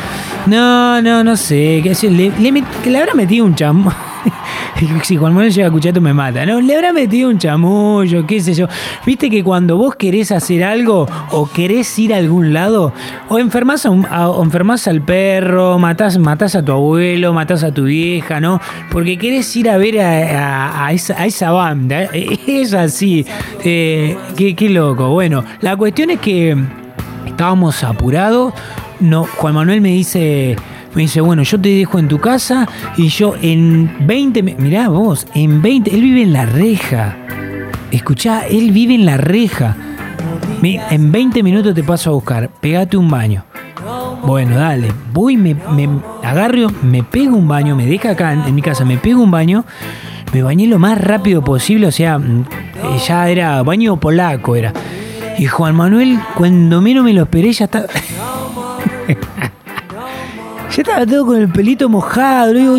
No, 0.48 1.02
no, 1.02 1.24
no 1.24 1.36
sé. 1.38 1.82
Le, 1.84 2.10
le, 2.40 2.52
met- 2.52 2.86
le 2.86 2.98
habrá 2.98 3.14
metido 3.14 3.46
un 3.46 3.54
chamo. 3.56 3.92
si 5.04 5.18
Juan 5.18 5.34
Manuel 5.34 5.52
llega 5.52 5.68
a 5.68 5.70
escuchar 5.70 5.90
esto 5.90 6.02
me 6.02 6.14
mata. 6.14 6.46
No, 6.46 6.62
le 6.62 6.76
habrá 6.76 6.94
metido 6.94 7.30
un 7.30 7.38
chamullo, 7.38 8.26
qué 8.26 8.40
sé 8.42 8.54
yo. 8.54 8.68
Viste 9.06 9.30
que 9.30 9.44
cuando 9.44 9.78
vos 9.78 9.96
querés 9.96 10.32
hacer 10.32 10.64
algo 10.64 11.08
o 11.32 11.50
querés 11.50 11.98
ir 12.00 12.14
a 12.14 12.18
algún 12.18 12.54
lado, 12.54 12.94
o 13.28 13.40
enfermas, 13.40 13.86
enfermás 13.86 14.88
al 14.88 15.02
perro, 15.02 15.78
matás, 15.80 16.18
matás 16.18 16.56
a 16.56 16.64
tu 16.64 16.72
abuelo, 16.72 17.34
matás 17.34 17.64
a 17.64 17.72
tu 17.74 17.86
vieja, 17.86 18.40
¿no? 18.40 18.60
Porque 18.92 19.18
querés 19.18 19.56
ir 19.56 19.70
a 19.70 19.78
ver 19.78 20.00
a, 20.02 20.86
a- 20.86 20.92
esa, 20.94 21.26
esa 21.26 21.52
banda. 21.52 22.04
Es 22.48 22.74
así. 22.74 23.26
Eh, 23.64 24.18
qué, 24.36 24.56
qué 24.56 24.70
loco. 24.70 25.10
Bueno, 25.10 25.44
la 25.62 25.76
cuestión 25.78 26.10
es 26.10 26.20
que 26.20 26.56
estábamos 27.26 27.84
apurados. 27.84 28.54
No, 29.00 29.24
Juan 29.24 29.56
Manuel 29.56 29.82
me 29.82 29.90
dice, 29.90 30.56
Me 30.96 31.04
dice, 31.04 31.22
bueno, 31.22 31.44
yo 31.44 31.60
te 31.60 31.70
dejo 31.70 32.00
en 32.00 32.08
tu 32.08 32.20
casa 32.20 32.68
y 32.98 33.08
yo 33.10 33.36
en 33.42 34.08
20, 34.08 34.42
mi- 34.44 34.56
mirá 34.56 34.90
vos, 34.90 35.28
en 35.36 35.62
20, 35.62 35.94
él 35.94 36.02
vive 36.02 36.24
en 36.24 36.34
la 36.34 36.46
reja. 36.46 37.16
Escuchá, 37.92 38.48
él 38.48 38.72
vive 38.72 38.96
en 38.96 39.06
la 39.06 39.18
reja. 39.18 39.76
En 40.62 41.12
20 41.12 41.42
minutos 41.44 41.74
te 41.74 41.84
paso 41.84 42.10
a 42.10 42.14
buscar, 42.14 42.50
pegate 42.60 42.98
un 42.98 43.10
baño. 43.10 43.46
Bueno, 44.26 44.58
dale, 44.58 44.92
voy, 45.14 45.38
me, 45.38 45.56
me 45.56 45.88
agarro, 46.24 46.68
me 46.84 47.04
pego 47.04 47.38
un 47.38 47.48
baño, 47.48 47.76
me 47.76 47.86
deja 47.86 48.12
acá 48.12 48.34
en, 48.34 48.42
en 48.42 48.54
mi 48.56 48.62
casa, 48.62 48.84
me 48.84 48.98
pego 48.98 49.24
un 49.24 49.32
baño, 49.32 49.64
me 50.34 50.44
bañé 50.44 50.68
lo 50.68 50.78
más 50.80 51.00
rápido 51.00 51.42
posible, 51.44 51.88
o 51.88 51.92
sea, 51.92 52.18
mm, 52.20 52.46
ya 53.08 53.30
era 53.30 53.64
baño 53.64 53.98
polaco 54.00 54.56
era. 54.58 54.74
Y 55.38 55.46
Juan 55.46 55.76
Manuel, 55.76 56.20
cuando 56.36 56.82
menos 56.82 57.06
me 57.06 57.14
lo 57.14 57.22
esperé, 57.24 57.54
ya 57.54 57.66
estaba... 57.66 57.86
Ya 60.76 60.84
estaba 60.84 61.06
todo 61.06 61.26
con 61.26 61.42
el 61.42 61.50
pelito 61.50 61.90
mojado. 61.90 62.54
Le 62.54 62.60
digo, 62.60 62.78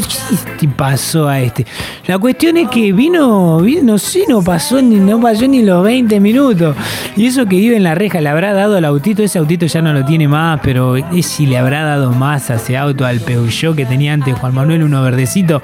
¿qué 0.58 0.68
pasó 0.68 1.28
a 1.28 1.40
este? 1.40 1.66
La 2.06 2.18
cuestión 2.18 2.56
es 2.56 2.68
que 2.68 2.92
vino, 2.92 3.58
vino, 3.58 3.82
no 3.82 3.98
sé, 3.98 4.24
no 4.28 4.42
pasó 4.42 4.80
ni, 4.80 4.96
no 4.96 5.20
pasó 5.20 5.48
ni 5.48 5.62
los 5.62 5.82
20 5.82 6.20
minutos. 6.20 6.76
Y 7.16 7.26
eso 7.26 7.46
que 7.46 7.56
vive 7.56 7.76
en 7.76 7.82
la 7.82 7.96
reja, 7.96 8.20
le 8.20 8.28
habrá 8.28 8.52
dado 8.52 8.76
al 8.76 8.84
autito, 8.84 9.22
ese 9.24 9.38
autito 9.38 9.66
ya 9.66 9.82
no 9.82 9.92
lo 9.92 10.04
tiene 10.04 10.28
más, 10.28 10.60
pero 10.62 10.96
es 10.96 11.26
si 11.26 11.46
le 11.46 11.58
habrá 11.58 11.84
dado 11.84 12.12
más 12.12 12.50
a 12.50 12.54
ese 12.54 12.76
auto, 12.76 13.04
al 13.04 13.20
Peugeot 13.20 13.74
que 13.74 13.84
tenía 13.84 14.12
antes 14.12 14.38
Juan 14.38 14.54
Manuel, 14.54 14.84
uno 14.84 15.02
verdecito. 15.02 15.60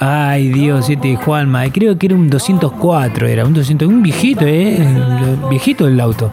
Ay 0.00 0.48
Dios, 0.48 0.90
este 0.90 1.14
Juanma, 1.14 1.70
creo 1.70 1.96
que 1.96 2.06
era 2.06 2.16
un 2.16 2.28
204, 2.28 3.26
era 3.28 3.44
un 3.44 3.54
200, 3.54 3.86
un 3.86 4.02
viejito, 4.02 4.44
eh, 4.46 4.84
viejito 5.48 5.86
el 5.86 6.00
auto. 6.00 6.32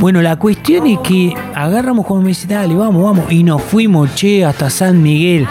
Bueno, 0.00 0.22
la 0.22 0.36
cuestión 0.36 0.86
es 0.86 0.98
que 1.00 1.34
agarramos 1.54 2.06
como 2.06 2.22
me 2.22 2.28
dice, 2.28 2.46
dale, 2.48 2.74
vamos, 2.74 3.04
vamos. 3.04 3.30
Y 3.30 3.44
nos 3.44 3.60
fuimos, 3.62 4.14
che, 4.14 4.44
hasta 4.46 4.70
San 4.70 5.02
Miguel. 5.02 5.46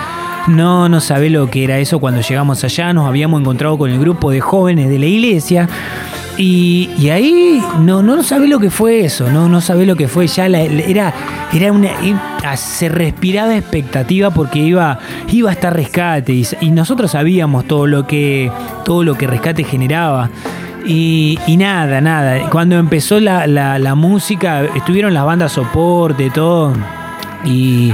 No, 0.47 0.89
no 0.89 0.99
sabe 1.01 1.29
lo 1.29 1.51
que 1.51 1.63
era 1.63 1.77
eso 1.77 1.99
cuando 1.99 2.21
llegamos 2.21 2.63
allá. 2.63 2.91
Nos 2.91 3.07
habíamos 3.07 3.41
encontrado 3.41 3.77
con 3.77 3.91
el 3.91 3.99
grupo 3.99 4.31
de 4.31 4.41
jóvenes 4.41 4.89
de 4.89 4.97
la 4.97 5.05
iglesia. 5.05 5.69
Y, 6.35 6.89
ahí 7.09 7.61
no, 7.81 8.01
no 8.01 8.23
sabe 8.23 8.47
lo 8.47 8.59
que 8.59 8.69
fue 8.71 9.01
eso, 9.03 9.29
no, 9.29 9.49
no 9.49 9.59
sabe 9.61 9.85
lo 9.85 9.95
que 9.97 10.07
fue. 10.07 10.25
Ya 10.25 10.47
la- 10.49 10.61
era, 10.61 11.13
era 11.53 11.71
una. 11.71 11.89
era- 12.01 12.55
se 12.57 12.87
respiraba 12.89 13.55
expectativa 13.55 14.31
porque 14.31 14.59
iba, 14.59 14.97
iba 15.31 15.49
a 15.51 15.53
estar 15.53 15.75
rescate. 15.75 16.33
Y, 16.33 16.47
y 16.61 16.71
nosotros 16.71 17.11
sabíamos 17.11 17.65
todo 17.65 17.85
lo 17.85 18.07
que. 18.07 18.51
todo 18.83 19.03
lo 19.03 19.13
que 19.15 19.27
rescate 19.27 19.63
generaba. 19.63 20.29
Y, 20.85 21.37
y 21.47 21.57
nada, 21.57 22.01
nada. 22.01 22.49
Cuando 22.49 22.77
empezó 22.77 23.19
la, 23.19 23.47
la- 23.47 23.77
la 23.79 23.95
música, 23.95 24.63
estuvieron 24.75 25.13
las 25.13 25.25
bandas 25.25 25.51
soporte, 25.51 26.29
todo. 26.29 26.73
Y, 27.45 27.93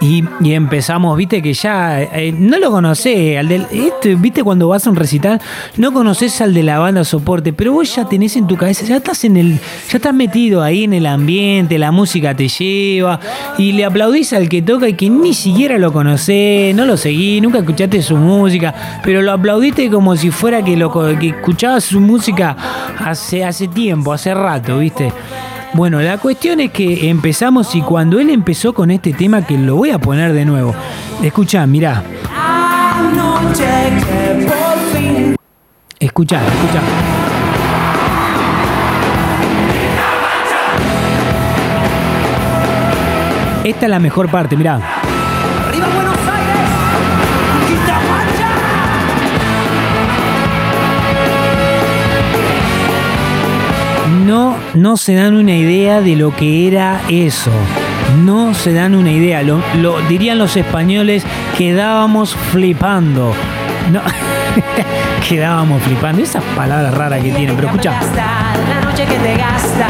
y, 0.00 0.24
y 0.40 0.52
empezamos, 0.54 1.16
viste 1.16 1.42
que 1.42 1.52
ya. 1.54 2.02
eh, 2.02 2.32
no 2.36 2.58
lo 2.58 2.70
conocés. 2.70 3.38
Al 3.38 3.48
del, 3.48 3.66
este, 3.72 4.14
viste 4.14 4.44
cuando 4.44 4.68
vas 4.68 4.86
a 4.86 4.90
un 4.90 4.96
recital, 4.96 5.40
no 5.76 5.92
conoces 5.92 6.40
al 6.40 6.54
de 6.54 6.62
la 6.62 6.78
banda 6.78 7.04
soporte, 7.04 7.52
pero 7.52 7.72
vos 7.72 7.94
ya 7.94 8.08
tenés 8.08 8.36
en 8.36 8.46
tu 8.46 8.56
cabeza, 8.56 8.84
ya 8.84 8.96
estás 8.96 9.24
en 9.24 9.36
el. 9.36 9.58
Ya 9.90 9.96
estás 9.96 10.14
metido 10.14 10.62
ahí 10.62 10.84
en 10.84 10.92
el 10.92 11.06
ambiente, 11.06 11.78
la 11.78 11.90
música 11.90 12.34
te 12.34 12.48
lleva. 12.48 13.18
Y 13.58 13.72
le 13.72 13.84
aplaudís 13.84 14.32
al 14.32 14.48
que 14.48 14.62
toca 14.62 14.88
y 14.88 14.94
que 14.94 15.10
ni 15.10 15.34
siquiera 15.34 15.78
lo 15.78 15.92
conocés, 15.92 16.74
no 16.74 16.84
lo 16.84 16.96
seguís, 16.96 17.42
nunca 17.42 17.58
escuchaste 17.58 18.00
su 18.02 18.16
música, 18.16 19.00
pero 19.02 19.22
lo 19.22 19.32
aplaudiste 19.32 19.90
como 19.90 20.16
si 20.16 20.30
fuera 20.30 20.62
que, 20.62 20.76
lo, 20.76 20.92
que 21.18 21.28
escuchabas 21.28 21.84
su 21.84 22.00
música 22.00 22.56
hace, 22.98 23.44
hace 23.44 23.68
tiempo, 23.68 24.12
hace 24.12 24.32
rato, 24.34 24.78
viste. 24.78 25.12
Bueno, 25.74 26.00
la 26.00 26.18
cuestión 26.18 26.60
es 26.60 26.70
que 26.72 27.08
empezamos 27.08 27.74
y 27.74 27.82
cuando 27.82 28.18
él 28.18 28.30
empezó 28.30 28.72
con 28.72 28.90
este 28.90 29.12
tema, 29.12 29.46
que 29.46 29.56
lo 29.56 29.76
voy 29.76 29.90
a 29.90 29.98
poner 29.98 30.32
de 30.32 30.44
nuevo, 30.44 30.74
escuchá, 31.22 31.66
mirá, 31.66 32.02
escuchá, 36.00 36.40
escuchá. 36.46 36.82
Esta 43.64 43.86
es 43.86 43.90
la 43.90 43.98
mejor 43.98 44.30
parte, 44.30 44.56
mirá. 44.56 44.97
No, 54.28 54.56
no 54.74 54.96
se 54.98 55.14
dan 55.14 55.34
una 55.36 55.52
idea 55.56 56.02
de 56.02 56.14
lo 56.14 56.34
que 56.36 56.68
era 56.68 57.00
eso. 57.08 57.50
No 58.24 58.52
se 58.52 58.74
dan 58.74 58.94
una 58.94 59.10
idea. 59.10 59.42
Lo, 59.42 59.62
lo- 59.80 60.00
dirían 60.02 60.36
los 60.38 60.54
españoles, 60.56 61.24
quedábamos 61.56 62.36
flipando. 62.52 63.32
No, 63.90 64.02
quedábamos 65.28 65.82
flipando. 65.82 66.22
Esas 66.22 66.42
palabras 66.54 66.92
raras 66.94 67.22
que 67.22 67.30
tienen, 67.32 67.56
pero 67.56 67.68
escucha. 67.68 67.92
La 68.14 68.80
noche 68.84 69.06
que 69.06 69.14
te 69.18 69.34
gasta, 69.36 69.86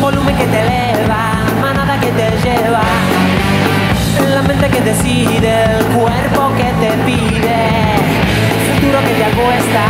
volumen 0.00 0.34
que 0.36 0.44
te 0.46 0.60
eleva, 0.60 1.34
manada 1.60 2.00
que 2.00 2.06
te 2.06 2.30
lleva, 2.42 2.80
la 4.32 4.42
mente 4.42 4.68
que 4.70 4.80
decide, 4.80 5.64
el 5.78 5.84
cuerpo 5.94 6.52
que 6.56 6.86
te 6.86 6.92
pide, 7.04 7.58
futuro 8.72 8.98
que 9.06 9.14
te 9.14 9.24
acuesta 9.24 9.84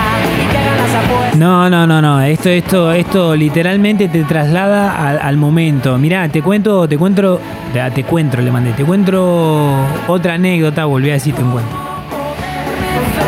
No, 1.38 1.70
no, 1.70 1.86
no, 1.86 2.02
no. 2.02 2.20
Esto, 2.20 2.48
esto, 2.48 2.92
esto 2.92 3.36
literalmente 3.36 4.08
te 4.08 4.24
traslada 4.24 5.20
al, 5.20 5.36
momento. 5.36 5.96
Mirá, 5.96 6.28
te 6.28 6.42
cuento, 6.42 6.88
te 6.88 6.98
cuento, 6.98 7.40
te, 7.72 7.90
te 7.92 8.02
cuento, 8.02 8.38
le 8.38 8.50
mandé, 8.50 8.72
te 8.72 8.84
cuento 8.84 9.86
otra 10.08 10.34
anécdota, 10.34 10.86
volví 10.86 11.10
a 11.10 11.12
decir 11.12 11.36
te 11.36 11.42
encuentro. 11.42 11.78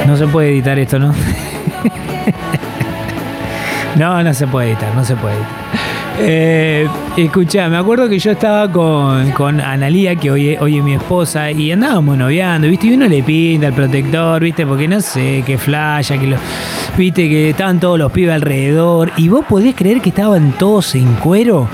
No 0.08 0.16
se 0.16 0.26
puede 0.26 0.50
editar 0.50 0.76
esto, 0.80 0.98
¿no? 0.98 1.14
no, 3.94 4.24
no 4.24 4.34
se 4.34 4.48
puede 4.48 4.70
editar, 4.70 4.92
no 4.96 5.04
se 5.04 5.14
puede 5.14 5.36
editar. 5.36 5.89
Eh, 6.22 6.86
escuchá, 7.16 7.68
me 7.68 7.78
acuerdo 7.78 8.08
que 8.08 8.18
yo 8.18 8.32
estaba 8.32 8.70
con, 8.70 9.30
con 9.32 9.60
Analía, 9.60 10.14
que 10.16 10.30
hoy, 10.30 10.56
hoy 10.60 10.78
es 10.78 10.84
mi 10.84 10.94
esposa, 10.94 11.50
y 11.50 11.72
andábamos 11.72 12.18
noviando, 12.18 12.68
¿viste? 12.68 12.88
Y 12.88 12.94
uno 12.94 13.06
le 13.08 13.22
pinta 13.22 13.68
el 13.68 13.72
protector, 13.72 14.42
¿viste? 14.42 14.66
Porque 14.66 14.86
no 14.86 15.00
sé, 15.00 15.42
que 15.46 15.56
flasha, 15.56 16.18
que 16.18 16.26
lo. 16.26 16.36
¿Viste? 16.98 17.28
Que 17.28 17.50
estaban 17.50 17.80
todos 17.80 17.98
los 17.98 18.12
pibes 18.12 18.34
alrededor. 18.34 19.10
Y 19.16 19.28
vos 19.28 19.44
podés 19.48 19.74
creer 19.74 20.00
que 20.02 20.10
estaban 20.10 20.52
todos 20.52 20.94
en 20.94 21.06
cuero. 21.14 21.68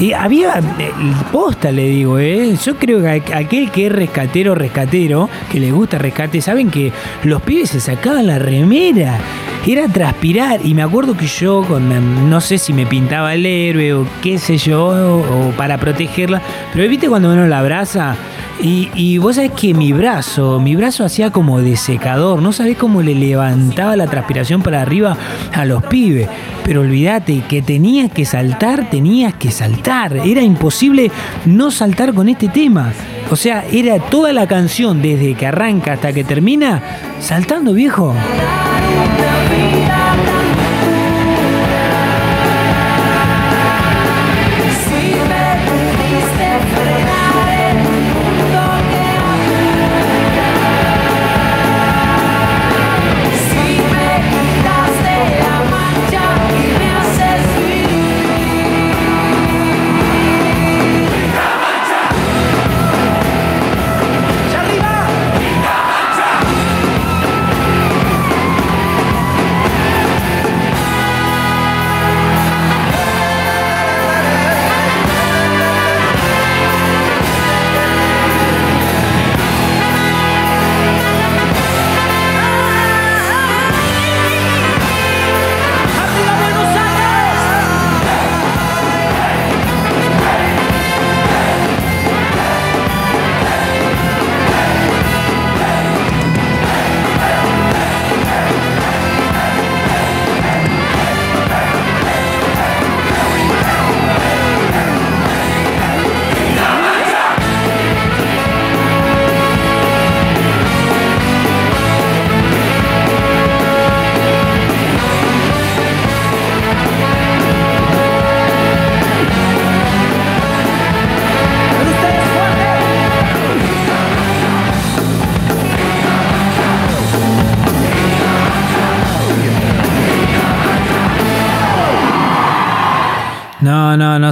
Y 0.00 0.12
había, 0.12 0.58
eh, 0.80 0.90
posta 1.30 1.70
le 1.70 1.84
digo, 1.88 2.18
¿eh? 2.18 2.56
yo 2.64 2.74
creo 2.76 3.00
que 3.00 3.24
aqu- 3.24 3.36
aquel 3.36 3.70
que 3.70 3.86
es 3.86 3.92
rescatero, 3.92 4.56
rescatero, 4.56 5.30
que 5.52 5.60
le 5.60 5.70
gusta 5.70 5.98
rescate, 5.98 6.40
saben 6.40 6.68
que 6.68 6.90
los 7.22 7.40
pibes 7.42 7.70
se 7.70 7.78
sacaban 7.78 8.26
la 8.26 8.40
remera, 8.40 9.16
era 9.66 9.88
transpirar, 9.88 10.60
y 10.62 10.74
me 10.74 10.82
acuerdo 10.82 11.16
que 11.16 11.26
yo, 11.26 11.62
con, 11.62 11.90
em, 11.90 12.28
no 12.28 12.40
sé 12.40 12.58
si 12.58 12.72
me 12.72 12.84
pintaba 12.86 13.34
el 13.34 13.46
héroe 13.46 13.94
o 13.94 14.06
qué 14.22 14.38
sé 14.38 14.58
yo, 14.58 14.88
o, 14.88 15.50
para 15.56 15.78
protegerla, 15.78 16.42
pero 16.72 16.88
viste 16.88 17.08
cuando 17.08 17.32
uno 17.32 17.46
la 17.46 17.60
abraza, 17.60 18.16
y, 18.60 18.90
y 18.94 19.18
vos 19.18 19.36
sabés 19.36 19.50
que 19.52 19.74
mi 19.74 19.92
brazo, 19.92 20.60
mi 20.60 20.76
brazo 20.76 21.04
hacía 21.04 21.30
como 21.30 21.60
de 21.60 21.76
secador, 21.76 22.40
no 22.40 22.52
sabés 22.52 22.76
cómo 22.76 23.02
le 23.02 23.14
levantaba 23.14 23.96
la 23.96 24.06
transpiración 24.06 24.62
para 24.62 24.80
arriba 24.82 25.16
a 25.52 25.64
los 25.64 25.82
pibes. 25.84 26.28
Pero 26.64 26.82
olvídate 26.82 27.42
que 27.48 27.62
tenías 27.62 28.12
que 28.12 28.24
saltar, 28.24 28.88
tenías 28.90 29.34
que 29.34 29.50
saltar. 29.50 30.16
Era 30.24 30.40
imposible 30.40 31.10
no 31.44 31.70
saltar 31.70 32.14
con 32.14 32.28
este 32.28 32.48
tema. 32.48 32.92
O 33.30 33.36
sea, 33.36 33.64
era 33.70 33.98
toda 33.98 34.32
la 34.32 34.46
canción, 34.46 35.02
desde 35.02 35.34
que 35.34 35.46
arranca 35.46 35.94
hasta 35.94 36.12
que 36.12 36.24
termina, 36.24 36.80
saltando, 37.20 37.72
viejo. 37.72 38.14
Si 38.94 40.13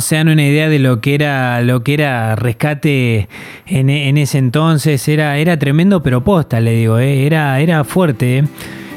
se 0.03 0.17
dan 0.17 0.29
una 0.29 0.47
idea 0.47 0.69
de 0.69 0.79
lo 0.79 1.01
que 1.01 1.15
era, 1.15 1.63
lo 1.63 1.83
que 1.83 1.95
era 1.95 2.37
rescate 2.37 3.29
en, 3.67 4.19
ese 4.19 4.39
entonces. 4.39 5.07
Era, 5.09 5.39
era 5.39 5.59
tremendo, 5.59 6.03
pero 6.03 6.23
posta, 6.23 6.61
le 6.61 6.75
digo, 6.75 6.99
eh, 6.99 7.27
era, 7.27 7.59
era 7.61 7.85
fuerte. 7.85 8.39
eh. 8.39 8.45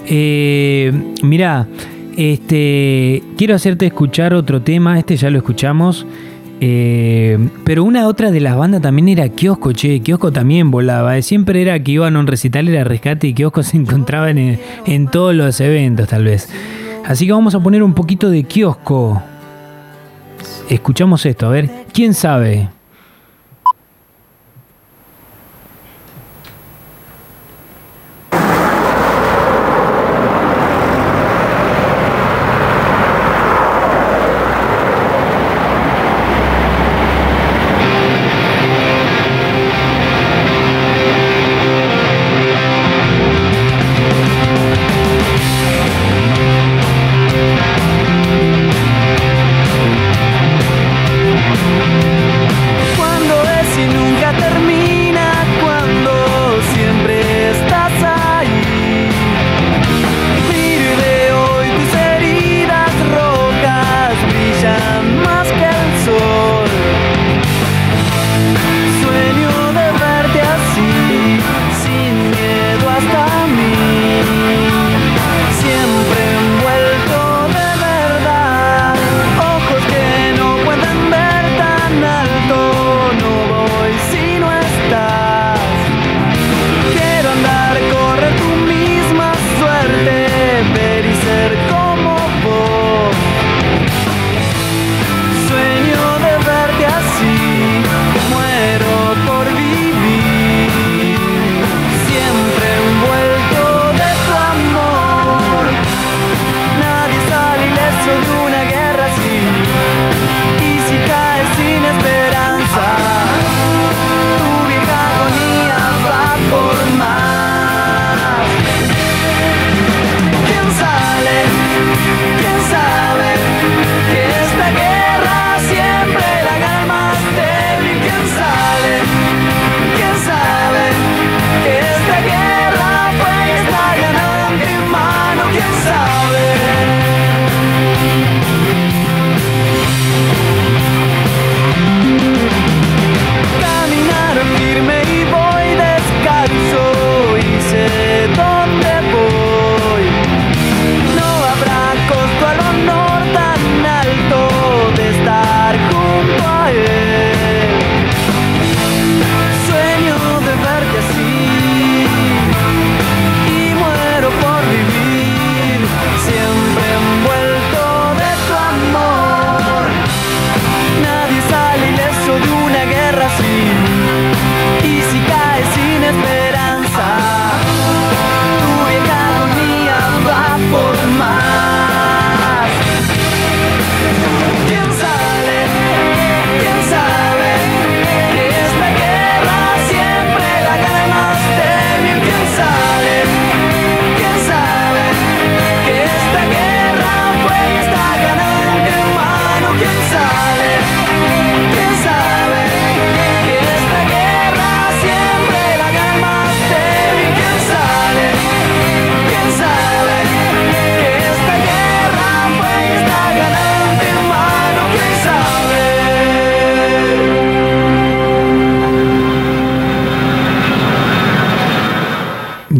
Eh, 0.08 0.92
mirá, 1.24 1.68
este, 2.18 3.24
quiero 3.38 3.56
hacerte 3.56 3.86
escuchar 3.88 4.34
otro 4.34 4.62
tema. 4.62 5.00
Este 5.00 5.16
ya 5.18 5.30
lo 5.30 5.38
escuchamos. 5.38 6.06
Eh, 6.62 7.50
pero 7.66 7.84
una 7.84 8.08
otra 8.08 8.32
de 8.32 8.40
las 8.40 8.56
bandas 8.56 8.82
también 8.82 9.10
era 9.10 9.28
Kiosco, 9.30 9.74
che. 9.74 10.00
Kiosco 10.02 10.32
también 10.32 10.72
volaba. 10.72 11.22
Siempre 11.22 11.62
era 11.62 11.78
que 11.80 11.94
iban 11.94 12.16
a 12.16 12.20
un 12.20 12.28
recital, 12.28 12.68
era 12.68 12.84
rescate 12.84 13.28
y 13.28 13.34
Kiosco 13.34 13.64
se 13.64 13.78
encontraban 13.78 14.38
en, 14.38 14.60
en 14.86 15.08
todos 15.08 15.36
los 15.36 15.60
eventos, 15.60 16.08
tal 16.08 16.24
vez. 16.24 16.50
Así 17.06 17.26
que 17.26 17.34
vamos 17.34 17.54
a 17.56 17.60
poner 17.60 17.84
un 17.84 17.94
poquito 17.94 18.30
de 18.30 18.44
Kiosco. 18.44 19.22
Escuchamos 20.70 21.26
esto, 21.26 21.48
a 21.48 21.50
ver. 21.50 21.70
¿Quién 21.94 22.14
sabe? 22.14 22.70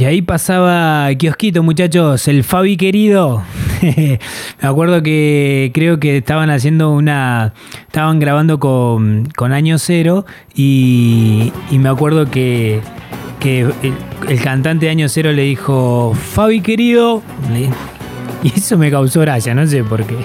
Y 0.06 0.08
ahí 0.08 0.22
pasaba 0.22 1.10
Kiosquito, 1.16 1.64
muchachos, 1.64 2.28
el 2.28 2.44
Fabi 2.44 2.78
querido. 2.78 3.42
Me 3.82 4.20
acuerdo 4.62 5.02
que 5.02 5.72
creo 5.74 6.00
que 6.00 6.18
estaban 6.18 6.52
haciendo 6.52 6.92
una. 6.92 7.54
Estaban 7.88 8.20
grabando 8.20 8.60
con, 8.60 9.28
con 9.36 9.52
Año 9.52 9.80
Cero 9.80 10.28
y, 10.54 11.52
me 11.72 11.90
acuerdo 11.90 12.30
que, 12.30 12.82
que 13.40 13.62
el, 13.62 13.94
el 14.30 14.42
cantante 14.42 14.86
de 14.86 14.92
Año 14.92 15.10
Cero 15.10 15.32
le 15.32 15.42
dijo: 15.42 16.14
Fabi 16.14 16.62
querido. 16.62 17.24
y 18.44 18.50
eso 18.56 18.78
me 18.78 18.92
causó 18.92 19.22
gracia, 19.22 19.56
no 19.56 19.66
sé 19.66 19.84
por 19.84 20.06
qué. 20.06 20.18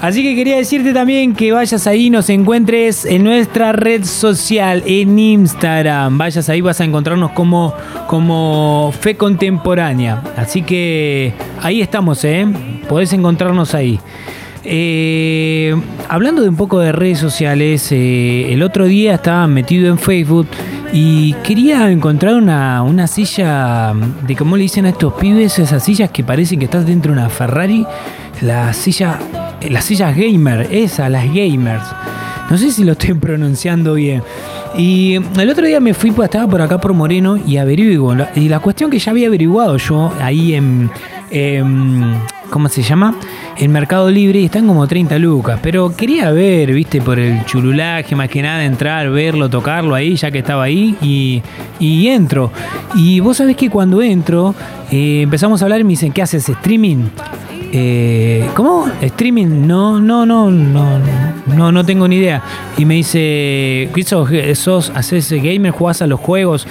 Así 0.00 0.22
que 0.22 0.34
quería 0.34 0.56
decirte 0.56 0.94
también 0.94 1.34
que 1.34 1.52
vayas 1.52 1.86
ahí, 1.86 2.08
nos 2.08 2.30
encuentres 2.30 3.04
en 3.04 3.22
nuestra 3.22 3.72
red 3.72 4.04
social, 4.04 4.82
en 4.86 5.18
Instagram. 5.18 6.16
Vayas 6.16 6.48
ahí, 6.48 6.62
vas 6.62 6.80
a 6.80 6.84
encontrarnos 6.84 7.32
como, 7.32 7.74
como 8.06 8.94
Fe 8.98 9.16
Contemporánea. 9.16 10.22
Así 10.36 10.62
que 10.62 11.34
ahí 11.60 11.82
estamos, 11.82 12.24
¿eh? 12.24 12.46
Podés 12.88 13.12
encontrarnos 13.12 13.74
ahí. 13.74 14.00
Eh, 14.64 15.74
hablando 16.08 16.42
de 16.42 16.48
un 16.48 16.56
poco 16.56 16.78
de 16.78 16.92
redes 16.92 17.18
sociales, 17.18 17.92
eh, 17.92 18.52
el 18.52 18.62
otro 18.62 18.86
día 18.86 19.14
estaba 19.14 19.46
metido 19.46 19.88
en 19.88 19.98
Facebook 19.98 20.48
y 20.92 21.34
quería 21.44 21.90
encontrar 21.90 22.34
una, 22.34 22.82
una 22.82 23.06
silla 23.06 23.92
de 24.26 24.36
cómo 24.36 24.56
le 24.56 24.62
dicen 24.62 24.86
a 24.86 24.90
estos 24.90 25.14
pibes, 25.14 25.58
esas 25.58 25.82
sillas 25.82 26.10
que 26.10 26.24
parecen 26.24 26.58
que 26.58 26.66
estás 26.66 26.86
dentro 26.86 27.12
de 27.12 27.20
una 27.20 27.28
Ferrari, 27.30 27.86
la 28.42 28.72
silla, 28.72 29.18
las 29.68 29.84
sillas 29.84 30.16
gamer, 30.16 30.68
esas, 30.70 31.10
las 31.10 31.26
gamers. 31.26 31.84
No 32.50 32.58
sé 32.58 32.72
si 32.72 32.84
lo 32.84 32.92
estoy 32.92 33.14
pronunciando 33.20 33.94
bien. 33.94 34.22
Y 34.76 35.16
el 35.38 35.50
otro 35.50 35.66
día 35.66 35.80
me 35.80 35.94
fui, 35.94 36.10
pues, 36.12 36.26
estaba 36.26 36.48
por 36.48 36.62
acá 36.62 36.80
por 36.80 36.92
Moreno 36.92 37.36
y 37.36 37.56
averiguo. 37.56 38.14
Y 38.36 38.48
la 38.48 38.60
cuestión 38.60 38.90
que 38.90 38.98
ya 38.98 39.10
había 39.10 39.26
averiguado 39.28 39.76
yo 39.76 40.12
ahí 40.20 40.54
en, 40.54 40.90
en, 41.30 42.14
¿cómo 42.50 42.68
se 42.68 42.82
llama? 42.82 43.16
En 43.56 43.72
Mercado 43.72 44.10
Libre 44.10 44.40
y 44.40 44.44
están 44.46 44.66
como 44.66 44.86
30 44.86 45.18
lucas. 45.18 45.58
Pero 45.62 45.94
quería 45.94 46.30
ver, 46.30 46.72
viste, 46.72 47.00
por 47.00 47.18
el 47.18 47.44
chululaje, 47.46 48.14
más 48.14 48.28
que 48.28 48.42
nada 48.42 48.64
entrar, 48.64 49.10
verlo, 49.10 49.48
tocarlo 49.50 49.94
ahí, 49.94 50.16
ya 50.16 50.30
que 50.30 50.38
estaba 50.38 50.64
ahí, 50.64 50.96
y, 51.02 51.42
y 51.78 52.08
entro. 52.08 52.52
Y 52.94 53.20
vos 53.20 53.36
sabés 53.38 53.56
que 53.56 53.70
cuando 53.70 54.00
entro, 54.02 54.54
eh, 54.90 55.22
empezamos 55.22 55.62
a 55.62 55.64
hablar 55.64 55.80
y 55.80 55.84
me 55.84 55.90
dicen, 55.90 56.12
¿qué 56.12 56.22
haces? 56.22 56.48
¿Streaming? 56.48 57.06
Eh, 57.72 58.48
¿Cómo? 58.54 58.88
¿Streaming? 59.00 59.66
No, 59.66 60.00
no, 60.00 60.26
no, 60.26 60.50
no, 60.50 60.98
no, 61.46 61.72
no 61.72 61.84
tengo 61.84 62.08
ni 62.08 62.16
idea. 62.16 62.42
Y 62.76 62.84
me 62.84 62.94
dice, 62.94 63.88
¿qué 63.94 64.54
sos, 64.54 64.90
haces 64.94 65.30
gamer, 65.32 65.70
jugás 65.70 66.02
a 66.02 66.06
los 66.06 66.18
juegos? 66.18 66.66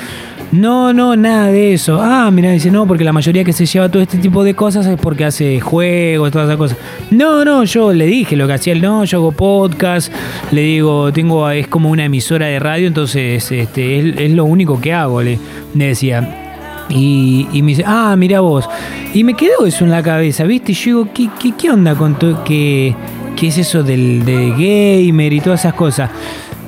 No, 0.52 0.94
no, 0.94 1.16
nada 1.16 1.48
de 1.48 1.74
eso. 1.74 2.02
Ah, 2.02 2.30
mira, 2.32 2.52
dice, 2.52 2.72
no, 2.72 2.88
porque 2.88 3.04
la 3.04 3.14
mayoría 3.14 3.44
que 3.44 3.54
se 3.54 3.66
lleva 3.66 3.88
todo 3.88 4.02
este 4.02 4.18
tipo 4.18 4.44
de 4.44 4.56
cosas 4.56 4.88
es 4.88 5.00
porque 5.00 5.24
hace 5.24 5.60
juegos, 5.60 6.32
todas 6.32 6.48
esas 6.48 6.58
cosas. 6.58 6.78
No, 7.12 7.46
no, 7.46 7.64
yo 7.64 7.94
le 7.94 8.08
dije 8.08 8.36
lo 8.36 8.48
que 8.48 8.54
hacía 8.54 8.74
él, 8.74 8.82
no, 8.82 9.06
yo 9.06 9.20
hago 9.20 9.32
podcast, 9.32 10.12
le 10.52 10.62
digo, 10.62 11.14
tengo, 11.14 11.50
es 11.52 11.68
como 11.68 11.92
una 11.92 12.06
emisora 12.06 12.48
de 12.48 12.60
radio, 12.60 12.88
entonces 12.88 13.52
este, 13.52 14.26
es, 14.26 14.32
lo 14.32 14.46
único 14.46 14.82
que 14.82 14.92
hago, 14.92 15.22
le 15.22 15.40
decía. 15.76 16.49
Y, 16.90 17.48
me 17.54 17.70
dice, 17.70 17.84
ah, 17.86 18.16
mira 18.18 18.40
vos. 18.40 18.68
Y 19.14 19.24
me 19.24 19.36
quedó 19.36 19.66
eso 19.66 19.86
en 19.86 19.92
la 19.92 20.02
cabeza, 20.02 20.44
¿viste? 20.44 20.72
Y 20.72 20.76
yo 20.76 20.86
digo, 20.86 21.08
¿qué, 21.14 21.30
qué, 21.40 21.52
qué 21.56 21.70
onda 21.70 21.96
con 21.96 22.18
todo? 22.18 22.44
¿Qué, 22.44 22.96
¿Qué 23.36 23.48
es 23.48 23.58
eso 23.58 23.84
del 23.84 24.26
de 24.26 24.52
gamer 24.52 25.32
y 25.34 25.40
todas 25.40 25.62
esas 25.62 25.74
cosas? 25.74 26.10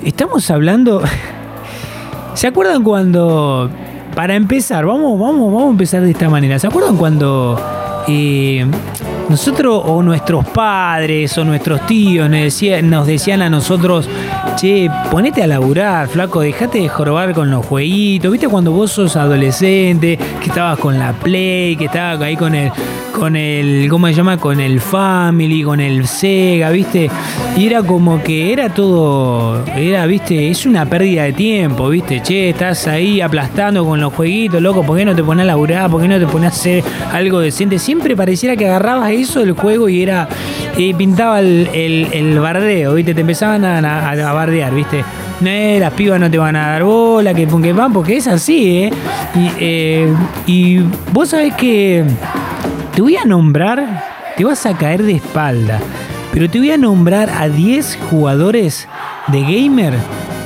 Estamos 0.03 0.49
hablando... 0.51 1.01
¿Se 2.33 2.47
acuerdan 2.47 2.83
cuando... 2.83 3.69
Para 4.15 4.35
empezar, 4.35 4.85
vamos, 4.85 5.17
vamos, 5.19 5.51
vamos 5.51 5.67
a 5.67 5.71
empezar 5.71 6.01
de 6.01 6.11
esta 6.11 6.29
manera. 6.29 6.59
¿Se 6.59 6.67
acuerdan 6.67 6.97
cuando 6.97 7.57
eh, 8.07 8.65
nosotros 9.29 9.81
o 9.85 10.03
nuestros 10.03 10.45
padres 10.47 11.37
o 11.37 11.45
nuestros 11.45 11.85
tíos 11.85 12.29
nos 12.29 12.41
decían, 12.41 12.89
nos 12.89 13.07
decían 13.07 13.41
a 13.41 13.49
nosotros, 13.49 14.09
che, 14.55 14.89
ponete 15.09 15.43
a 15.43 15.47
laburar, 15.47 16.07
flaco, 16.07 16.41
dejate 16.41 16.79
de 16.79 16.89
jorobar 16.89 17.33
con 17.33 17.49
los 17.51 17.65
jueguitos. 17.65 18.31
¿Viste 18.31 18.47
cuando 18.47 18.71
vos 18.71 18.91
sos 18.91 19.15
adolescente, 19.15 20.17
que 20.39 20.47
estabas 20.47 20.79
con 20.79 20.97
la 20.97 21.13
Play, 21.13 21.75
que 21.75 21.85
estabas 21.85 22.21
ahí 22.21 22.35
con 22.35 22.55
el, 22.55 22.71
con 23.11 23.35
el, 23.35 23.87
¿cómo 23.89 24.07
se 24.07 24.13
llama? 24.13 24.37
Con 24.37 24.59
el 24.59 24.79
Family, 24.79 25.63
con 25.63 25.79
el 25.79 26.07
Sega, 26.07 26.69
¿viste? 26.71 27.09
Y 27.57 27.67
era 27.67 27.83
como 27.83 28.21
que 28.23 28.51
era 28.51 28.69
todo, 28.69 29.63
era, 29.75 30.05
¿viste? 30.05 30.49
Es 30.49 30.65
una 30.65 30.85
pérdida 30.85 31.23
de 31.23 31.33
tiempo, 31.33 31.89
¿viste? 31.89 32.21
Che, 32.21 32.49
estás 32.49 32.87
ahí 32.87 33.21
aplastando 33.21 33.85
con 33.85 33.99
los 33.99 34.13
jueguitos, 34.13 34.61
loco, 34.61 34.83
¿por 34.83 34.97
qué 34.97 35.05
no 35.05 35.15
te 35.15 35.23
pones 35.23 35.43
a 35.43 35.47
laburar? 35.47 35.89
¿Por 35.89 36.01
qué 36.01 36.07
no 36.07 36.19
te 36.19 36.27
pones 36.27 36.51
a 36.51 36.55
hacer 36.55 36.83
algo 37.11 37.39
decente? 37.39 37.79
Siempre 37.79 38.15
pareciera 38.15 38.55
que 38.55 38.67
agarrabas 38.67 39.11
eso 39.11 39.39
del 39.41 39.53
juego 39.53 39.89
y 39.89 40.01
era, 40.01 40.27
y 40.77 40.93
pintaba 40.93 41.39
el, 41.41 42.39
bardeo, 42.41 42.95
¿viste? 42.95 43.13
Te 43.13 43.21
empezaban 43.21 43.65
a, 43.65 43.79
a, 43.79 44.11
a 44.11 44.33
bardear, 44.41 44.73
¿viste? 44.73 45.03
No, 45.39 45.79
las 45.79 45.93
pibas 45.93 46.19
no 46.19 46.29
te 46.29 46.37
van 46.37 46.55
a 46.55 46.71
dar 46.71 46.83
bola, 46.83 47.33
que 47.33 47.47
que 47.47 47.73
van, 47.73 47.93
porque 47.93 48.17
es 48.17 48.27
así, 48.27 48.83
¿eh? 48.83 48.93
Y, 49.35 49.51
eh, 49.59 50.13
y 50.45 50.79
vos 51.11 51.29
sabés 51.29 51.53
que 51.55 52.05
te 52.95 53.01
voy 53.01 53.17
a 53.17 53.25
nombrar, 53.25 54.03
te 54.35 54.43
vas 54.43 54.65
a 54.65 54.77
caer 54.77 55.03
de 55.03 55.13
espalda, 55.13 55.79
pero 56.33 56.49
te 56.49 56.59
voy 56.59 56.71
a 56.71 56.77
nombrar 56.77 57.29
a 57.29 57.49
10 57.49 57.99
jugadores 58.09 58.87
de 59.27 59.41
gamer 59.41 59.93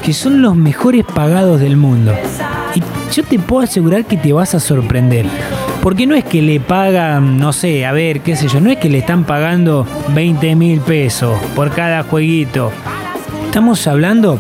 que 0.06 0.14
son 0.14 0.42
los 0.44 0.56
mejores 0.56 1.04
pagados 1.04 1.60
del 1.60 1.78
mundo. 1.78 2.14
Y 2.76 2.84
yo 3.12 3.24
te 3.24 3.40
puedo 3.40 3.64
asegurar 3.64 4.06
que 4.06 4.18
te 4.18 4.34
vas 4.34 4.54
a 4.54 4.60
sorprender. 4.60 5.26
Porque 5.82 6.06
no 6.06 6.14
es 6.16 6.24
que 6.24 6.44
le 6.44 6.60
pagan, 6.60 7.40
no 7.40 7.54
sé, 7.54 7.86
a 7.86 7.92
ver, 7.92 8.22
qué 8.22 8.36
sé 8.36 8.48
yo, 8.48 8.60
no 8.60 8.70
es 8.70 8.78
que 8.78 8.90
le 8.90 9.00
están 9.00 9.24
pagando 9.24 9.88
20 10.14 10.56
mil 10.56 10.80
pesos 10.82 11.40
por 11.56 11.72
cada 11.72 12.04
jueguito. 12.04 12.72
Estamos 13.56 13.88
hablando, 13.88 14.38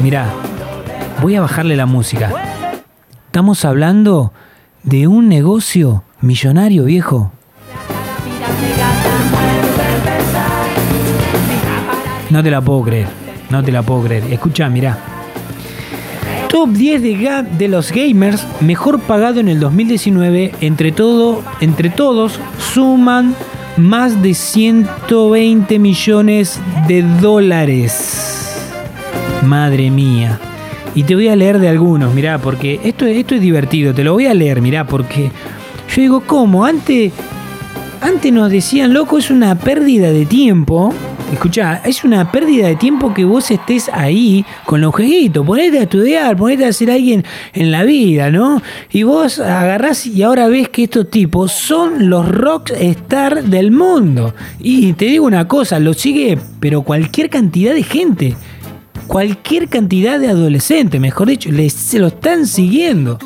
mirá, 0.00 0.32
voy 1.20 1.34
a 1.34 1.40
bajarle 1.40 1.74
la 1.74 1.86
música. 1.86 2.30
Estamos 3.26 3.64
hablando 3.64 4.32
de 4.84 5.08
un 5.08 5.28
negocio 5.28 6.04
millonario 6.20 6.84
viejo. 6.84 7.32
No 12.30 12.44
te 12.44 12.50
la 12.52 12.60
puedo 12.60 12.82
creer, 12.82 13.08
no 13.50 13.60
te 13.64 13.72
la 13.72 13.82
puedo 13.82 14.04
creer. 14.04 14.32
Escucha, 14.32 14.68
mirá. 14.68 14.98
Top 16.48 16.70
10 16.70 17.02
de, 17.02 17.44
de 17.58 17.66
los 17.66 17.90
gamers 17.90 18.46
mejor 18.60 19.00
pagado 19.00 19.40
en 19.40 19.48
el 19.48 19.58
2019. 19.58 20.52
Entre, 20.60 20.92
todo, 20.92 21.42
entre 21.60 21.90
todos 21.90 22.38
suman 22.72 23.34
más 23.76 24.22
de 24.22 24.32
120 24.32 25.76
millones 25.80 26.60
de 26.86 27.02
dólares. 27.02 28.33
Madre 29.44 29.90
mía. 29.90 30.38
Y 30.94 31.02
te 31.02 31.14
voy 31.14 31.28
a 31.28 31.36
leer 31.36 31.58
de 31.58 31.68
algunos, 31.68 32.14
mirá, 32.14 32.38
porque 32.38 32.80
esto, 32.84 33.04
esto 33.06 33.34
es 33.34 33.40
divertido. 33.40 33.92
Te 33.92 34.04
lo 34.04 34.12
voy 34.12 34.26
a 34.26 34.34
leer, 34.34 34.60
mirá, 34.60 34.86
porque 34.86 35.30
yo 35.94 36.02
digo, 36.02 36.22
¿cómo? 36.26 36.64
Antes, 36.64 37.12
antes 38.00 38.32
nos 38.32 38.50
decían, 38.50 38.92
loco, 38.92 39.18
es 39.18 39.30
una 39.30 39.56
pérdida 39.56 40.10
de 40.10 40.24
tiempo. 40.24 40.94
Escuchá, 41.32 41.80
es 41.84 42.04
una 42.04 42.30
pérdida 42.30 42.68
de 42.68 42.76
tiempo 42.76 43.12
que 43.12 43.24
vos 43.24 43.50
estés 43.50 43.88
ahí 43.92 44.44
con 44.66 44.80
los 44.80 44.94
jueguitos. 44.94 45.44
Ponete 45.44 45.80
a 45.80 45.82
estudiar, 45.82 46.36
ponete 46.36 46.64
a 46.64 46.72
ser 46.72 46.92
alguien 46.92 47.24
en 47.52 47.72
la 47.72 47.82
vida, 47.82 48.30
¿no? 48.30 48.62
Y 48.92 49.02
vos 49.02 49.40
agarrás 49.40 50.06
y 50.06 50.22
ahora 50.22 50.46
ves 50.46 50.68
que 50.68 50.84
estos 50.84 51.10
tipos 51.10 51.50
son 51.50 52.08
los 52.08 52.28
rockstar 52.28 53.42
del 53.42 53.72
mundo. 53.72 54.32
Y 54.60 54.92
te 54.92 55.06
digo 55.06 55.26
una 55.26 55.48
cosa, 55.48 55.80
lo 55.80 55.94
sigue, 55.94 56.38
pero 56.60 56.82
cualquier 56.82 57.30
cantidad 57.30 57.74
de 57.74 57.82
gente. 57.82 58.36
Cualquier 59.06 59.68
cantidad 59.68 60.18
de 60.18 60.28
adolescentes, 60.28 61.00
mejor 61.00 61.28
dicho, 61.28 61.50
se 61.70 61.98
lo 61.98 62.08
están 62.08 62.46
siguiendo. 62.46 63.18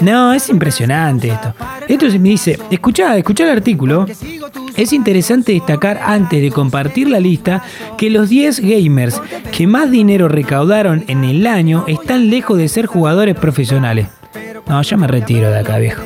No, 0.00 0.32
es 0.32 0.48
impresionante 0.48 1.28
esto. 1.28 1.54
Esto 1.88 2.06
me 2.18 2.30
dice, 2.30 2.58
escuchá, 2.70 3.16
escuchá 3.16 3.44
el 3.44 3.50
artículo. 3.50 4.06
Es 4.76 4.92
interesante 4.92 5.52
destacar 5.52 5.98
antes 6.02 6.40
de 6.40 6.50
compartir 6.50 7.08
la 7.08 7.20
lista 7.20 7.62
que 7.96 8.10
los 8.10 8.28
10 8.28 8.60
gamers 8.60 9.20
que 9.50 9.66
más 9.66 9.90
dinero 9.90 10.28
recaudaron 10.28 11.04
en 11.08 11.24
el 11.24 11.46
año 11.46 11.84
están 11.88 12.30
lejos 12.30 12.58
de 12.58 12.68
ser 12.68 12.86
jugadores 12.86 13.34
profesionales. 13.34 14.08
No, 14.68 14.80
yo 14.82 14.98
me 14.98 15.06
retiro 15.06 15.50
de 15.50 15.58
acá, 15.58 15.78
viejo. 15.78 16.02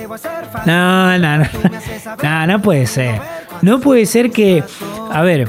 No, 0.66 1.18
no, 1.18 1.38
no. 1.38 1.44
No, 2.22 2.46
no 2.46 2.62
puede 2.62 2.86
ser. 2.86 3.20
No 3.62 3.80
puede 3.80 4.06
ser 4.06 4.30
que. 4.30 4.62
A 5.10 5.22
ver. 5.22 5.48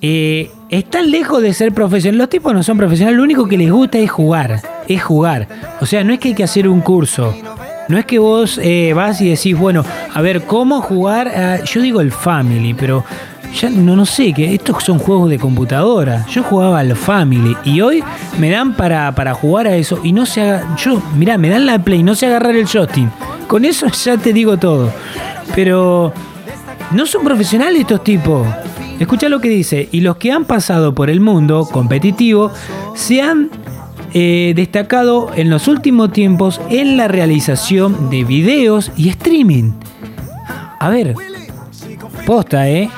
Eh, 0.00 0.50
están 0.68 1.10
lejos 1.10 1.42
de 1.42 1.52
ser 1.54 1.72
profesionales. 1.72 2.18
Los 2.18 2.28
tipos 2.28 2.52
no 2.54 2.62
son 2.62 2.76
profesionales. 2.78 3.16
Lo 3.16 3.22
único 3.24 3.46
que 3.46 3.56
les 3.58 3.70
gusta 3.70 3.98
es 3.98 4.10
jugar. 4.10 4.60
Es 4.86 5.02
jugar. 5.02 5.46
O 5.80 5.86
sea, 5.86 6.04
no 6.04 6.12
es 6.12 6.18
que 6.20 6.28
hay 6.28 6.34
que 6.34 6.44
hacer 6.44 6.68
un 6.68 6.80
curso. 6.80 7.34
No 7.88 7.96
es 7.96 8.04
que 8.04 8.18
vos 8.18 8.60
eh, 8.62 8.92
vas 8.94 9.20
y 9.20 9.30
decís, 9.30 9.56
bueno, 9.58 9.82
a 10.12 10.20
ver, 10.20 10.42
¿cómo 10.42 10.82
jugar? 10.82 11.28
a- 11.28 11.64
yo 11.64 11.80
digo 11.80 12.00
el 12.02 12.12
Family, 12.12 12.74
pero 12.74 13.02
ya 13.58 13.70
no, 13.70 13.96
no 13.96 14.04
sé, 14.04 14.34
que 14.34 14.54
estos 14.54 14.84
son 14.84 14.98
juegos 14.98 15.30
de 15.30 15.38
computadora. 15.38 16.26
Yo 16.28 16.42
jugaba 16.42 16.80
al 16.80 16.94
Family 16.94 17.56
y 17.64 17.80
hoy 17.80 18.04
me 18.38 18.50
dan 18.50 18.74
para, 18.74 19.10
para 19.14 19.32
jugar 19.32 19.66
a 19.68 19.74
eso 19.76 20.00
y 20.04 20.12
no 20.12 20.26
se 20.26 20.42
haga. 20.42 20.76
Yo, 20.76 21.00
mirá, 21.16 21.38
me 21.38 21.48
dan 21.48 21.64
la 21.64 21.78
Play, 21.78 22.02
no 22.02 22.14
sé 22.14 22.26
agarrar 22.26 22.54
el 22.56 22.66
joystick. 22.66 23.08
Con 23.46 23.64
eso 23.64 23.86
ya 24.04 24.18
te 24.18 24.34
digo 24.34 24.58
todo. 24.58 24.92
Pero 25.54 26.12
no 26.90 27.06
son 27.06 27.24
profesionales 27.24 27.80
estos 27.80 28.04
tipos. 28.04 28.46
Escucha 28.98 29.28
lo 29.28 29.40
que 29.40 29.48
dice. 29.48 29.88
Y 29.92 30.00
los 30.00 30.16
que 30.16 30.32
han 30.32 30.44
pasado 30.44 30.94
por 30.94 31.10
el 31.10 31.20
mundo 31.20 31.68
competitivo 31.70 32.50
se 32.94 33.22
han 33.22 33.50
eh, 34.14 34.52
destacado 34.56 35.30
en 35.36 35.50
los 35.50 35.68
últimos 35.68 36.12
tiempos 36.12 36.60
en 36.70 36.96
la 36.96 37.08
realización 37.08 38.10
de 38.10 38.24
videos 38.24 38.90
y 38.96 39.08
streaming. 39.10 39.72
A 40.80 40.88
ver, 40.88 41.14
posta, 42.26 42.68
¿eh? 42.68 42.90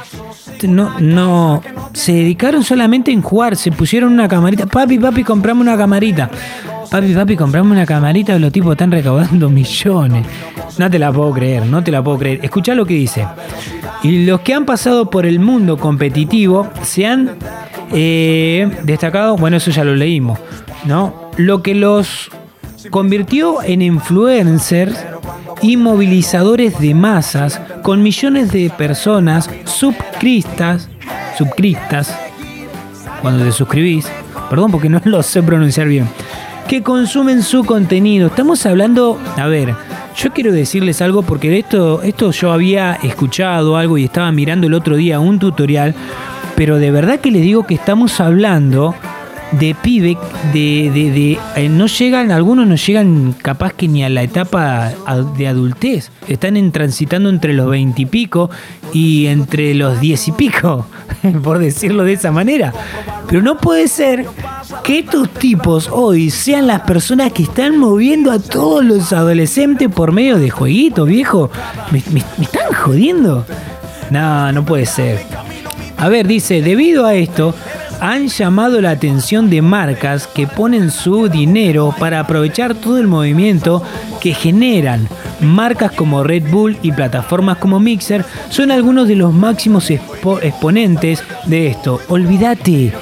No, 0.68 1.00
no, 1.00 1.62
se 1.94 2.12
dedicaron 2.12 2.62
solamente 2.62 3.10
en 3.10 3.22
jugar, 3.22 3.56
se 3.56 3.72
pusieron 3.72 4.12
una 4.12 4.28
camarita. 4.28 4.66
Papi, 4.66 4.98
papi, 4.98 5.24
comprame 5.24 5.62
una 5.62 5.76
camarita. 5.76 6.30
Papi, 6.90 7.14
papi, 7.14 7.36
comprame 7.36 7.70
una 7.70 7.86
camarita, 7.86 8.36
los 8.36 8.50
tipos 8.50 8.72
están 8.72 8.90
recaudando 8.90 9.48
millones. 9.50 10.26
No 10.76 10.90
te 10.90 10.98
la 10.98 11.12
puedo 11.12 11.32
creer, 11.32 11.64
no 11.66 11.84
te 11.84 11.92
la 11.92 12.02
puedo 12.02 12.18
creer. 12.18 12.40
Escuchá 12.42 12.74
lo 12.74 12.84
que 12.84 12.94
dice. 12.94 13.26
Y 14.02 14.24
los 14.24 14.40
que 14.40 14.54
han 14.54 14.66
pasado 14.66 15.08
por 15.08 15.24
el 15.24 15.38
mundo 15.38 15.76
competitivo 15.76 16.68
se 16.82 17.06
han 17.06 17.36
eh, 17.92 18.68
destacado, 18.82 19.36
bueno, 19.36 19.58
eso 19.58 19.70
ya 19.70 19.84
lo 19.84 19.94
leímos, 19.94 20.40
¿no? 20.84 21.30
Lo 21.36 21.62
que 21.62 21.74
los 21.74 22.28
convirtió 22.90 23.62
en 23.62 23.82
influencers 23.82 24.98
y 25.62 25.76
movilizadores 25.76 26.80
de 26.80 26.94
masas 26.94 27.60
con 27.82 28.02
millones 28.02 28.50
de 28.50 28.70
personas 28.70 29.48
suscritas, 29.64 30.88
suscritas, 31.36 32.18
cuando 33.22 33.44
te 33.44 33.52
suscribís, 33.52 34.08
perdón 34.48 34.70
porque 34.70 34.88
no 34.88 35.00
lo 35.04 35.22
sé 35.22 35.42
pronunciar 35.42 35.86
bien, 35.86 36.08
que 36.70 36.84
consumen 36.84 37.42
su 37.42 37.64
contenido. 37.64 38.28
Estamos 38.28 38.64
hablando, 38.64 39.18
a 39.36 39.48
ver, 39.48 39.74
yo 40.16 40.30
quiero 40.30 40.52
decirles 40.52 41.02
algo 41.02 41.22
porque 41.22 41.50
de 41.50 41.58
esto, 41.58 42.00
esto 42.04 42.30
yo 42.30 42.52
había 42.52 42.92
escuchado 43.02 43.76
algo 43.76 43.98
y 43.98 44.04
estaba 44.04 44.30
mirando 44.30 44.68
el 44.68 44.74
otro 44.74 44.94
día 44.94 45.18
un 45.18 45.40
tutorial, 45.40 45.96
pero 46.54 46.76
de 46.76 46.92
verdad 46.92 47.18
que 47.18 47.32
les 47.32 47.42
digo 47.42 47.66
que 47.66 47.74
estamos 47.74 48.20
hablando 48.20 48.94
de 49.52 49.74
pibe, 49.74 50.16
de, 50.52 50.90
de, 50.92 51.10
de 51.10 51.38
eh, 51.56 51.68
no 51.68 51.86
llegan, 51.86 52.30
algunos 52.30 52.66
no 52.66 52.76
llegan 52.76 53.32
capaz 53.32 53.72
que 53.72 53.88
ni 53.88 54.04
a 54.04 54.08
la 54.08 54.22
etapa 54.22 54.92
de 55.36 55.48
adultez, 55.48 56.10
están 56.28 56.70
transitando 56.72 57.28
entre 57.28 57.52
los 57.52 57.68
veintipico 57.68 58.50
y, 58.92 59.00
y 59.10 59.26
entre 59.26 59.74
los 59.74 60.00
diez 60.00 60.28
y 60.28 60.32
pico, 60.32 60.86
por 61.42 61.58
decirlo 61.58 62.04
de 62.04 62.12
esa 62.12 62.30
manera. 62.30 62.72
Pero 63.26 63.42
no 63.42 63.56
puede 63.56 63.88
ser 63.88 64.26
que 64.84 65.00
estos 65.00 65.30
tipos 65.30 65.88
hoy 65.90 66.30
sean 66.30 66.66
las 66.66 66.82
personas 66.82 67.32
que 67.32 67.44
están 67.44 67.78
moviendo 67.78 68.30
a 68.30 68.38
todos 68.38 68.84
los 68.84 69.12
adolescentes 69.12 69.88
por 69.88 70.12
medio 70.12 70.38
de 70.38 70.50
jueguitos, 70.50 71.08
viejo. 71.08 71.50
¿Me, 71.90 72.02
me, 72.12 72.22
me 72.38 72.44
están 72.44 72.72
jodiendo? 72.72 73.44
No, 74.10 74.52
no 74.52 74.64
puede 74.64 74.86
ser. 74.86 75.24
A 75.96 76.08
ver, 76.08 76.26
dice, 76.26 76.62
debido 76.62 77.06
a 77.06 77.14
esto, 77.14 77.54
han 78.00 78.28
llamado 78.28 78.80
la 78.80 78.90
atención 78.90 79.50
de 79.50 79.62
marcas 79.62 80.26
que 80.26 80.46
ponen 80.46 80.90
su 80.90 81.28
dinero 81.28 81.94
para 81.98 82.20
aprovechar 82.20 82.74
todo 82.74 82.98
el 82.98 83.06
movimiento 83.06 83.82
que 84.20 84.34
generan. 84.34 85.08
Marcas 85.40 85.92
como 85.92 86.22
Red 86.22 86.50
Bull 86.50 86.78
y 86.82 86.92
plataformas 86.92 87.58
como 87.58 87.78
Mixer 87.78 88.24
son 88.48 88.70
algunos 88.70 89.08
de 89.08 89.16
los 89.16 89.32
máximos 89.32 89.90
expo 89.90 90.40
exponentes 90.40 91.22
de 91.46 91.68
esto. 91.68 92.00
Olvídate. 92.08 92.92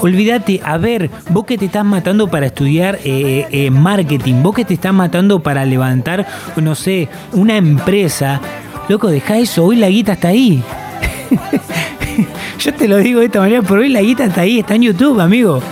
Olvídate, 0.00 0.60
a 0.62 0.76
ver, 0.76 1.10
vos 1.30 1.46
que 1.46 1.56
te 1.56 1.66
estás 1.66 1.84
matando 1.84 2.28
para 2.28 2.46
estudiar 2.46 2.98
eh, 3.02 3.46
eh, 3.50 3.70
marketing, 3.70 4.42
vos 4.42 4.54
que 4.54 4.64
te 4.64 4.74
estás 4.74 4.92
matando 4.92 5.40
para 5.40 5.64
levantar, 5.64 6.26
no 6.56 6.74
sé, 6.74 7.08
una 7.32 7.56
empresa, 7.56 8.40
loco, 8.90 9.08
deja 9.08 9.38
eso, 9.38 9.64
hoy 9.64 9.76
la 9.76 9.88
guita 9.88 10.12
está 10.12 10.28
ahí. 10.28 10.62
Yo 12.58 12.74
te 12.74 12.88
lo 12.88 12.98
digo 12.98 13.20
de 13.20 13.26
esta 13.26 13.40
manera, 13.40 13.62
por 13.62 13.78
hoy 13.78 13.88
la 13.88 14.00
guita 14.00 14.24
está 14.24 14.42
ahí, 14.42 14.60
está 14.60 14.74
en 14.74 14.82
YouTube, 14.82 15.20
amigo. 15.20 15.62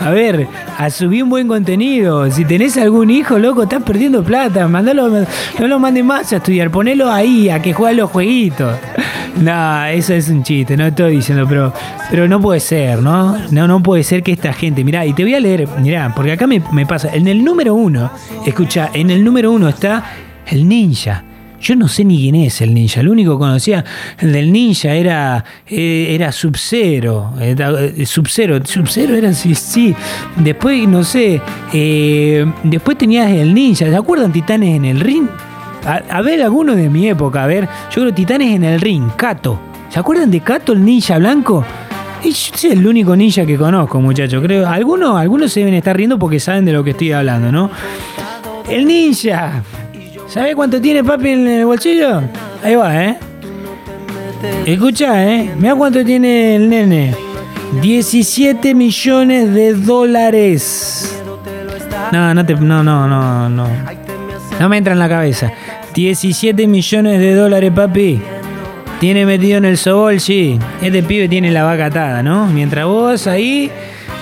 A 0.00 0.10
ver, 0.10 0.48
a 0.78 0.90
subir 0.90 1.22
un 1.22 1.30
buen 1.30 1.46
contenido. 1.48 2.30
Si 2.30 2.44
tenés 2.44 2.76
algún 2.76 3.10
hijo, 3.10 3.38
loco, 3.38 3.62
estás 3.64 3.82
perdiendo 3.82 4.22
plata. 4.24 4.66
Mandalo, 4.68 5.08
no 5.08 5.68
lo 5.68 5.78
mandes 5.78 6.04
más 6.04 6.32
a 6.32 6.36
estudiar, 6.36 6.70
ponelo 6.70 7.10
ahí, 7.10 7.48
a 7.48 7.60
que 7.60 7.72
juegue 7.72 7.96
los 7.96 8.10
jueguitos. 8.10 8.76
No, 9.36 9.84
eso 9.86 10.12
es 10.12 10.28
un 10.28 10.42
chiste, 10.42 10.76
no 10.76 10.86
estoy 10.86 11.16
diciendo, 11.16 11.46
pero, 11.48 11.72
pero 12.10 12.28
no 12.28 12.40
puede 12.40 12.60
ser, 12.60 13.00
¿no? 13.00 13.38
No, 13.50 13.66
no 13.66 13.82
puede 13.82 14.02
ser 14.02 14.22
que 14.22 14.32
esta 14.32 14.52
gente, 14.52 14.84
mirá, 14.84 15.06
y 15.06 15.14
te 15.14 15.22
voy 15.22 15.34
a 15.34 15.40
leer, 15.40 15.66
mirá, 15.80 16.12
porque 16.14 16.32
acá 16.32 16.46
me, 16.46 16.62
me 16.72 16.84
pasa, 16.84 17.08
en 17.14 17.26
el 17.26 17.42
número 17.42 17.74
uno, 17.74 18.10
escucha, 18.44 18.90
en 18.92 19.10
el 19.10 19.24
número 19.24 19.50
uno 19.50 19.68
está 19.68 20.04
el 20.46 20.68
ninja. 20.68 21.24
Yo 21.62 21.76
no 21.76 21.86
sé 21.86 22.04
ni 22.04 22.18
quién 22.18 22.34
es 22.34 22.60
el 22.60 22.74
ninja. 22.74 23.04
Lo 23.04 23.12
único 23.12 23.34
que 23.34 23.38
conocía 23.38 23.84
del 24.20 24.52
ninja 24.52 24.94
era, 24.94 25.44
eh, 25.68 26.08
era 26.10 26.32
Sub-Zero. 26.32 27.34
Eh, 27.40 28.04
Sub-Zero. 28.04 28.64
Sub-Zero 28.64 29.14
era 29.14 29.32
sí. 29.32 29.94
Después, 30.36 30.88
no 30.88 31.04
sé. 31.04 31.40
Eh, 31.72 32.44
después 32.64 32.98
tenías 32.98 33.30
el 33.30 33.54
ninja. 33.54 33.86
¿Se 33.86 33.94
acuerdan 33.94 34.32
Titanes 34.32 34.74
en 34.74 34.84
el 34.86 34.98
ring? 34.98 35.28
A, 35.84 36.20
ver, 36.20 36.42
alguno 36.42 36.74
de 36.74 36.90
mi 36.90 37.08
época. 37.08 37.44
A 37.44 37.46
ver, 37.46 37.68
yo 37.94 38.02
creo 38.02 38.12
Titanes 38.12 38.56
en 38.56 38.64
el 38.64 38.80
ring. 38.80 39.10
Kato. 39.14 39.60
¿Se 39.88 40.00
acuerdan 40.00 40.32
de 40.32 40.40
Kato, 40.40 40.72
el 40.72 40.84
ninja 40.84 41.18
blanco? 41.18 41.64
Soy 42.22 42.72
el 42.72 42.84
único 42.84 43.14
ninja 43.14 43.46
que 43.46 43.56
conozco, 43.56 44.00
muchachos. 44.00 44.42
Creo. 44.42 44.66
Algunos, 44.68 45.16
algunos 45.16 45.52
se 45.52 45.60
deben 45.60 45.74
estar 45.74 45.96
riendo 45.96 46.18
porque 46.18 46.40
saben 46.40 46.64
de 46.64 46.72
lo 46.72 46.82
que 46.82 46.90
estoy 46.90 47.12
hablando, 47.12 47.52
¿no? 47.52 47.70
El 48.68 48.84
ninja. 48.84 49.62
¿Sabes 50.32 50.54
cuánto 50.54 50.80
tiene 50.80 51.04
papi 51.04 51.28
en 51.28 51.46
el 51.46 51.66
bolsillo? 51.66 52.22
Ahí 52.64 52.74
va, 52.74 53.04
¿eh? 53.04 53.18
Escucha, 54.64 55.30
¿eh? 55.30 55.50
Mira 55.58 55.74
cuánto 55.74 56.02
tiene 56.02 56.56
el 56.56 56.70
nene. 56.70 57.14
17 57.82 58.74
millones 58.74 59.52
de 59.52 59.74
dólares. 59.74 61.20
No, 62.12 62.32
no 62.32 62.46
te. 62.46 62.54
No, 62.54 62.82
no, 62.82 63.06
no, 63.06 63.50
no. 63.50 63.68
No 64.58 64.68
me 64.70 64.78
entra 64.78 64.94
en 64.94 65.00
la 65.00 65.08
cabeza. 65.10 65.52
17 65.92 66.66
millones 66.66 67.20
de 67.20 67.34
dólares, 67.34 67.70
papi. 67.70 68.22
Tiene 69.00 69.26
metido 69.26 69.58
en 69.58 69.66
el 69.66 69.76
sobol, 69.76 70.18
sí. 70.18 70.58
Este 70.80 71.02
pibe 71.02 71.28
tiene 71.28 71.50
la 71.50 71.64
vaca 71.64 71.86
atada, 71.86 72.22
¿no? 72.22 72.46
Mientras 72.46 72.86
vos 72.86 73.26
ahí. 73.26 73.70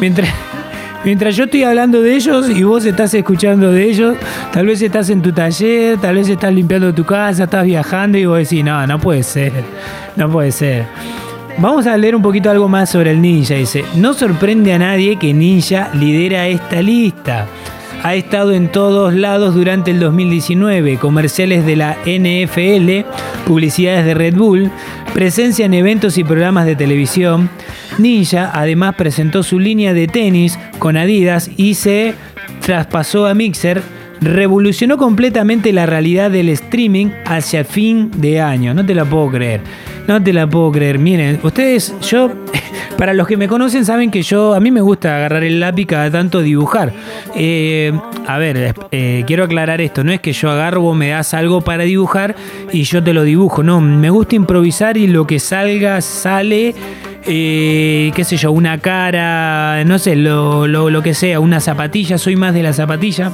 Mientras. 0.01 0.29
Mientras 1.03 1.35
yo 1.35 1.45
estoy 1.45 1.65
hablando 1.65 2.03
de 2.03 2.15
ellos 2.15 2.51
y 2.51 2.63
vos 2.63 2.85
estás 2.85 3.15
escuchando 3.15 3.73
de 3.73 3.85
ellos, 3.85 4.17
tal 4.53 4.67
vez 4.67 4.83
estás 4.83 5.09
en 5.09 5.23
tu 5.23 5.33
taller, 5.33 5.99
tal 5.99 6.17
vez 6.17 6.29
estás 6.29 6.53
limpiando 6.53 6.93
tu 6.93 7.05
casa, 7.05 7.45
estás 7.45 7.65
viajando 7.65 8.19
y 8.19 8.27
vos 8.27 8.39
decís, 8.39 8.63
no, 8.63 8.87
no 8.87 8.99
puede 8.99 9.23
ser, 9.23 9.53
no 10.17 10.31
puede 10.31 10.53
ser. 10.53 10.85
Vamos 11.57 11.87
a 11.87 11.97
leer 11.97 12.15
un 12.17 12.23
poquito 12.23 12.51
algo 12.51 12.69
más 12.69 12.91
sobre 12.91 13.13
el 13.13 13.23
ninja. 13.23 13.55
Dice, 13.55 13.83
no 13.97 14.13
sorprende 14.13 14.75
a 14.75 14.79
nadie 14.79 15.17
que 15.17 15.33
Ninja 15.33 15.91
lidera 15.95 16.47
esta 16.49 16.83
lista. 16.83 17.47
Ha 18.03 18.15
estado 18.15 18.53
en 18.53 18.73
todos 18.73 19.15
lados 19.15 19.55
durante 19.55 19.91
el 19.91 20.01
2019, 20.01 20.97
comerciales 20.97 21.67
de 21.67 21.77
la 21.77 21.99
NFL, 22.07 23.07
publicidades 23.47 24.07
de 24.07 24.15
Red 24.15 24.37
Bull, 24.37 24.71
presencia 25.13 25.67
en 25.67 25.75
eventos 25.75 26.17
y 26.17 26.25
programas 26.25 26.65
de 26.65 26.77
televisión. 26.77 27.51
Ninja 28.01 28.51
además 28.53 28.95
presentó 28.97 29.43
su 29.43 29.59
línea 29.59 29.93
de 29.95 30.09
tenis 30.09 30.59
con 30.79 30.97
Adidas 30.97 31.51
y 31.57 31.75
se 31.75 32.15
traspasó 32.61 33.27
a 33.27 33.35
Mixer. 33.35 33.83
Revolucionó 34.21 34.99
completamente 34.99 35.73
la 35.73 35.87
realidad 35.87 36.31
del 36.31 36.51
streaming 36.51 37.07
hacia 37.25 37.65
fin 37.65 38.11
de 38.17 38.41
año. 38.41 38.75
No 38.75 38.85
te 38.85 38.95
la 38.95 39.05
puedo 39.05 39.31
creer. 39.31 39.61
No 40.07 40.23
te 40.23 40.33
la 40.33 40.47
puedo 40.47 40.73
creer. 40.73 40.99
Miren, 40.99 41.41
ustedes, 41.43 41.95
yo, 42.03 42.31
para 42.99 43.15
los 43.15 43.27
que 43.27 43.37
me 43.37 43.49
conocen 43.49 43.85
saben 43.85 44.11
que 44.11 44.23
yo, 44.23 44.55
a 44.55 44.61
mí 44.61 44.71
me 44.71 44.83
gusta 44.83 45.17
agarrar 45.17 45.45
el 45.45 45.61
lápiz 45.61 45.87
cada 45.87 46.11
tanto 46.11 46.43
dibujar. 46.43 46.93
Eh, 47.35 47.93
a 48.27 48.39
ver, 48.39 48.75
eh, 48.91 49.25
quiero 49.27 49.45
aclarar 49.45 49.81
esto. 49.81 50.05
No 50.05 50.13
es 50.13 50.21
que 50.21 50.33
yo 50.33 50.51
agarro, 50.51 50.93
me 50.95 51.09
das 51.09 51.33
algo 51.33 51.63
para 51.63 51.85
dibujar 51.85 52.35
y 52.73 52.83
yo 52.83 53.03
te 53.03 53.15
lo 53.15 53.23
dibujo. 53.23 53.63
No, 53.63 53.81
me 53.81 54.11
gusta 54.11 54.37
improvisar 54.37 54.97
y 54.99 55.07
lo 55.07 55.27
que 55.27 55.39
salga, 55.39 56.01
sale. 56.01 56.75
Eh, 57.27 58.13
qué 58.15 58.25
sé 58.25 58.37
yo, 58.37 58.53
una 58.53 58.79
cara, 58.79 59.85
no 59.85 59.99
sé, 59.99 60.17
lo, 60.17 60.67
lo, 60.67 60.91
lo, 60.91 61.03
que 61.03 61.15
sea, 61.15 61.41
una 61.41 61.61
zapatilla, 61.61 62.19
soy 62.19 62.37
más 62.37 62.55
de 62.55 62.63
la 62.63 62.73
zapatilla. 62.73 63.31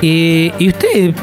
Y 0.00 0.50
usted, 0.68 1.14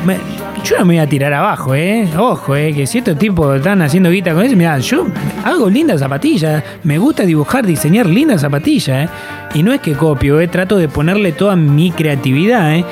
yo 0.63 0.77
no 0.77 0.85
me 0.85 0.95
voy 0.95 0.99
a 0.99 1.07
tirar 1.07 1.33
abajo, 1.33 1.73
¿eh? 1.73 2.07
Ojo, 2.17 2.55
¿eh? 2.55 2.73
Que 2.73 2.85
si 2.85 2.99
estos 2.99 3.17
tipos 3.17 3.57
están 3.57 3.81
haciendo 3.81 4.09
guita 4.09 4.33
con 4.33 4.43
eso, 4.43 4.55
mira, 4.55 4.77
yo 4.79 5.07
hago 5.43 5.69
lindas 5.69 5.99
zapatillas, 5.99 6.63
me 6.83 6.97
gusta 6.97 7.23
dibujar, 7.23 7.65
diseñar 7.65 8.05
lindas 8.05 8.41
zapatillas, 8.41 9.05
¿eh? 9.05 9.09
Y 9.53 9.63
no 9.63 9.73
es 9.73 9.81
que 9.81 9.93
copio, 9.93 10.39
¿eh? 10.39 10.47
Trato 10.47 10.77
de 10.77 10.87
ponerle 10.87 11.31
toda 11.31 11.55
mi 11.55 11.91
creatividad, 11.91 12.75
¿eh? 12.75 12.85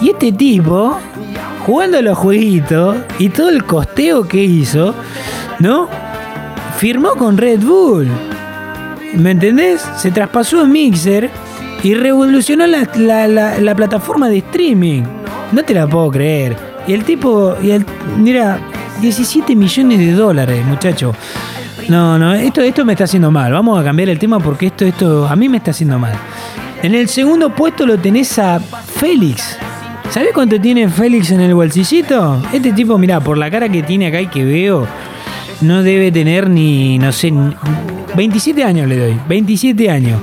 Y 0.00 0.10
este 0.10 0.32
tipo, 0.32 0.98
jugando 1.64 2.02
los 2.02 2.18
jueguitos 2.18 2.96
y 3.18 3.28
todo 3.28 3.50
el 3.50 3.64
costeo 3.64 4.26
que 4.26 4.42
hizo, 4.42 4.94
¿no? 5.58 5.88
Firmó 6.82 7.10
con 7.10 7.38
Red 7.38 7.60
Bull. 7.60 8.08
¿Me 9.14 9.30
entendés? 9.30 9.88
Se 9.98 10.10
traspasó 10.10 10.62
a 10.62 10.64
Mixer 10.64 11.30
y 11.84 11.94
revolucionó 11.94 12.66
la, 12.66 12.88
la, 12.96 13.28
la, 13.28 13.60
la, 13.60 13.74
plataforma 13.76 14.28
de 14.28 14.38
streaming. 14.38 15.04
No 15.52 15.62
te 15.62 15.74
la 15.74 15.86
puedo 15.86 16.10
creer. 16.10 16.56
Y 16.88 16.92
el 16.92 17.04
tipo, 17.04 17.54
y 17.62 17.70
el, 17.70 17.86
mira, 18.18 18.58
17 19.00 19.54
millones 19.54 20.00
de 20.00 20.10
dólares, 20.10 20.66
muchacho. 20.66 21.14
No, 21.88 22.18
no, 22.18 22.34
esto, 22.34 22.62
esto 22.62 22.84
me 22.84 22.94
está 22.94 23.04
haciendo 23.04 23.30
mal. 23.30 23.52
Vamos 23.52 23.80
a 23.80 23.84
cambiar 23.84 24.08
el 24.08 24.18
tema 24.18 24.40
porque 24.40 24.66
esto, 24.66 24.84
esto 24.84 25.28
a 25.28 25.36
mí 25.36 25.48
me 25.48 25.58
está 25.58 25.70
haciendo 25.70 26.00
mal. 26.00 26.14
En 26.82 26.96
el 26.96 27.08
segundo 27.08 27.54
puesto 27.54 27.86
lo 27.86 27.96
tenés 27.96 28.40
a 28.40 28.58
Félix. 28.58 29.56
¿Sabés 30.10 30.30
cuánto 30.34 30.60
tiene 30.60 30.88
Félix 30.88 31.30
en 31.30 31.42
el 31.42 31.54
bolsillito? 31.54 32.42
Este 32.52 32.72
tipo, 32.72 32.98
mira, 32.98 33.20
por 33.20 33.38
la 33.38 33.48
cara 33.52 33.68
que 33.68 33.84
tiene 33.84 34.08
acá 34.08 34.20
y 34.20 34.26
que 34.26 34.44
veo, 34.44 34.88
no 35.62 35.82
debe 35.82 36.12
tener 36.12 36.50
ni, 36.50 36.98
no 36.98 37.12
sé, 37.12 37.32
27 38.16 38.64
años 38.64 38.88
le 38.88 38.96
doy, 38.96 39.20
27 39.28 39.90
años. 39.90 40.20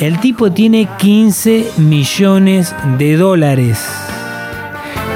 El 0.00 0.18
tipo 0.20 0.50
tiene 0.52 0.88
15 0.98 1.72
millones 1.78 2.74
de 2.98 3.16
dólares. 3.16 3.84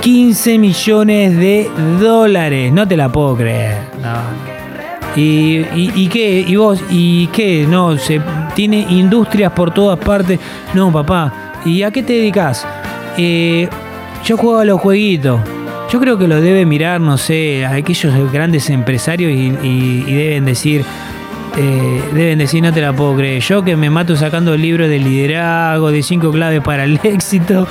15 0.00 0.58
millones 0.58 1.36
de 1.36 1.70
dólares, 2.00 2.72
no 2.72 2.86
te 2.86 2.96
la 2.96 3.10
puedo 3.10 3.36
creer. 3.36 3.76
No. 4.02 4.52
¿Y, 5.14 5.58
y, 5.74 5.92
y 5.94 6.08
qué? 6.08 6.44
¿Y 6.46 6.56
vos? 6.56 6.82
¿Y 6.90 7.26
qué? 7.28 7.66
No, 7.68 7.96
se 7.98 8.20
tiene 8.54 8.86
industrias 8.90 9.52
por 9.52 9.72
todas 9.72 9.98
partes. 9.98 10.40
No, 10.74 10.90
papá. 10.92 11.52
¿Y 11.64 11.82
a 11.82 11.90
qué 11.90 12.02
te 12.02 12.14
dedicas? 12.14 12.66
Eh, 13.16 13.68
yo 14.24 14.36
juego 14.36 14.58
a 14.58 14.64
los 14.64 14.80
jueguitos. 14.80 15.40
Yo 15.92 16.00
creo 16.00 16.16
que 16.16 16.26
lo 16.26 16.40
debe 16.40 16.64
mirar, 16.64 17.02
no 17.02 17.18
sé, 17.18 17.66
aquellos 17.66 18.32
grandes 18.32 18.70
empresarios 18.70 19.30
y, 19.30 20.02
deben 20.04 20.46
decir, 20.46 20.86
eh, 21.58 22.02
deben 22.14 22.38
decir, 22.38 22.62
no 22.62 22.72
te 22.72 22.80
la 22.80 22.94
puedo 22.94 23.14
creer. 23.14 23.42
Yo 23.42 23.62
que 23.62 23.76
me 23.76 23.90
mato 23.90 24.16
sacando 24.16 24.56
libros 24.56 24.88
de 24.88 24.98
liderazgo, 24.98 25.90
de 25.90 26.02
cinco 26.02 26.30
claves 26.30 26.62
para 26.62 26.84
el 26.84 26.98
éxito. 27.02 27.68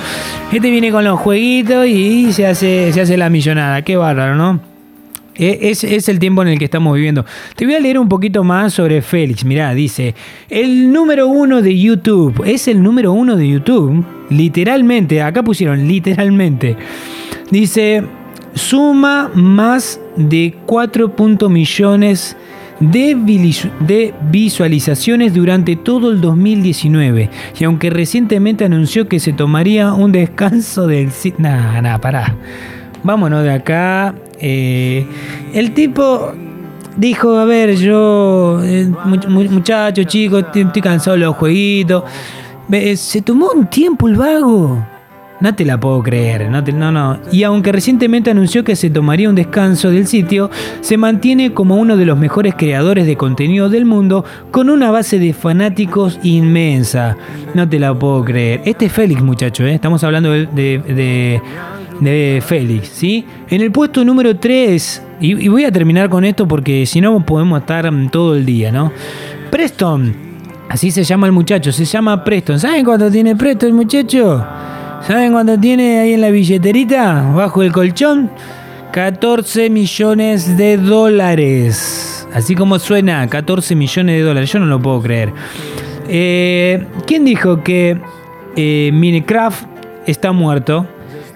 Este 0.52 0.70
viene 0.70 0.92
con 0.92 1.02
los 1.02 1.18
jueguitos 1.18 1.84
y 1.88 2.32
se 2.32 2.46
hace, 2.46 2.92
se 2.92 3.00
hace 3.00 3.16
la 3.16 3.28
millonada. 3.28 3.82
Qué 3.82 3.96
bárbaro, 3.96 4.36
¿no? 4.36 4.60
E, 5.34 5.70
Es, 5.70 5.82
es 5.82 6.08
el 6.08 6.20
tiempo 6.20 6.42
en 6.42 6.48
el 6.48 6.60
que 6.60 6.66
estamos 6.66 6.94
viviendo. 6.94 7.26
Te 7.56 7.64
voy 7.64 7.74
a 7.74 7.80
leer 7.80 7.98
un 7.98 8.08
poquito 8.08 8.44
más 8.44 8.72
sobre 8.72 9.02
Félix. 9.02 9.44
Mirá, 9.44 9.74
dice, 9.74 10.14
el 10.48 10.92
número 10.92 11.26
uno 11.26 11.60
de 11.60 11.76
YouTube. 11.76 12.40
Es 12.46 12.68
el 12.68 12.84
número 12.84 13.10
uno 13.10 13.34
de 13.34 13.48
YouTube. 13.48 14.04
Literalmente, 14.30 15.20
acá 15.20 15.42
pusieron 15.42 15.88
literalmente. 15.88 16.76
Dice, 17.52 18.02
suma 18.54 19.30
más 19.34 20.00
de 20.16 20.56
4 20.66 21.12
millones 21.50 22.36
de, 22.80 23.14
visualizaciones 24.30 25.34
durante 25.34 25.76
todo 25.76 26.10
el 26.10 26.20
2019. 26.20 27.30
Y 27.60 27.64
aunque 27.64 27.90
recientemente 27.90 28.64
anunció 28.64 29.06
que 29.06 29.20
se 29.20 29.32
tomaría 29.34 29.92
un 29.92 30.12
descanso 30.12 30.86
del 30.86 31.10
sitio... 31.12 31.40
Nah, 31.40 31.80
nah, 31.82 31.98
pará. 31.98 32.34
Vámonos 33.04 33.44
de 33.44 33.52
acá. 33.52 34.14
Eh, 34.40 35.06
el 35.54 35.72
tipo 35.74 36.32
dijo, 36.96 37.36
a 37.36 37.44
ver, 37.44 37.76
yo, 37.76 38.60
eh, 38.64 38.88
much- 39.04 39.28
mu- 39.28 39.50
muchacho, 39.50 40.02
chico, 40.04 40.38
estoy 40.38 40.80
cansado 40.82 41.16
de 41.18 41.24
los 41.24 41.36
jueguitos. 41.36 42.04
Se 42.96 43.20
tomó 43.22 43.50
un 43.54 43.66
tiempo 43.66 44.08
el 44.08 44.16
vago. 44.16 44.84
No 45.42 45.54
te 45.56 45.64
la 45.64 45.78
puedo 45.78 46.00
creer, 46.04 46.48
no, 46.48 46.62
te- 46.62 46.72
no, 46.72 46.92
no. 46.92 47.18
Y 47.32 47.42
aunque 47.42 47.72
recientemente 47.72 48.30
anunció 48.30 48.62
que 48.62 48.76
se 48.76 48.90
tomaría 48.90 49.28
un 49.28 49.34
descanso 49.34 49.90
del 49.90 50.06
sitio, 50.06 50.50
se 50.80 50.96
mantiene 50.96 51.52
como 51.52 51.74
uno 51.76 51.96
de 51.96 52.06
los 52.06 52.16
mejores 52.16 52.54
creadores 52.56 53.06
de 53.06 53.16
contenido 53.16 53.68
del 53.68 53.84
mundo 53.84 54.24
con 54.52 54.70
una 54.70 54.92
base 54.92 55.18
de 55.18 55.32
fanáticos 55.32 56.20
inmensa. 56.22 57.16
No 57.54 57.68
te 57.68 57.80
la 57.80 57.92
puedo 57.92 58.24
creer. 58.24 58.60
Este 58.64 58.86
es 58.86 58.92
Félix, 58.92 59.20
muchacho, 59.20 59.64
¿eh? 59.66 59.74
estamos 59.74 60.04
hablando 60.04 60.30
de, 60.30 60.46
de- 60.46 62.40
Félix, 62.42 62.88
¿sí? 62.88 63.24
En 63.48 63.60
el 63.60 63.70
puesto 63.72 64.04
número 64.04 64.36
3, 64.36 65.02
y, 65.20 65.44
y 65.44 65.48
voy 65.48 65.64
a 65.64 65.72
terminar 65.72 66.08
con 66.08 66.24
esto 66.24 66.46
porque 66.48 66.86
si 66.86 67.00
no 67.00 67.24
podemos 67.26 67.60
estar 67.60 67.90
mm, 67.90 68.10
todo 68.10 68.34
el 68.36 68.44
día, 68.46 68.70
¿no? 68.72 68.92
Preston, 69.50 70.14
así 70.68 70.90
se 70.90 71.04
llama 71.04 71.26
el 71.26 71.32
muchacho, 71.32 71.70
se 71.72 71.84
llama 71.84 72.22
Preston. 72.24 72.58
¿Saben 72.60 72.84
cuánto 72.84 73.10
tiene 73.10 73.34
Preston 73.36 73.68
el 73.70 73.74
muchacho? 73.74 74.44
¿Saben 75.06 75.32
cuánto 75.32 75.58
tiene 75.58 75.98
ahí 76.00 76.14
en 76.14 76.20
la 76.20 76.30
billeterita? 76.30 77.32
Bajo 77.34 77.62
el 77.62 77.72
colchón. 77.72 78.30
14 78.92 79.70
millones 79.70 80.56
de 80.56 80.76
dólares. 80.76 82.26
Así 82.32 82.54
como 82.54 82.78
suena, 82.78 83.26
14 83.28 83.74
millones 83.74 84.16
de 84.16 84.22
dólares. 84.22 84.52
Yo 84.52 84.58
no 84.58 84.66
lo 84.66 84.80
puedo 84.80 85.00
creer. 85.02 85.32
Eh, 86.08 86.86
¿Quién 87.06 87.24
dijo 87.24 87.62
que 87.62 87.98
eh, 88.56 88.90
Minecraft 88.92 89.64
está 90.06 90.32
muerto? 90.32 90.86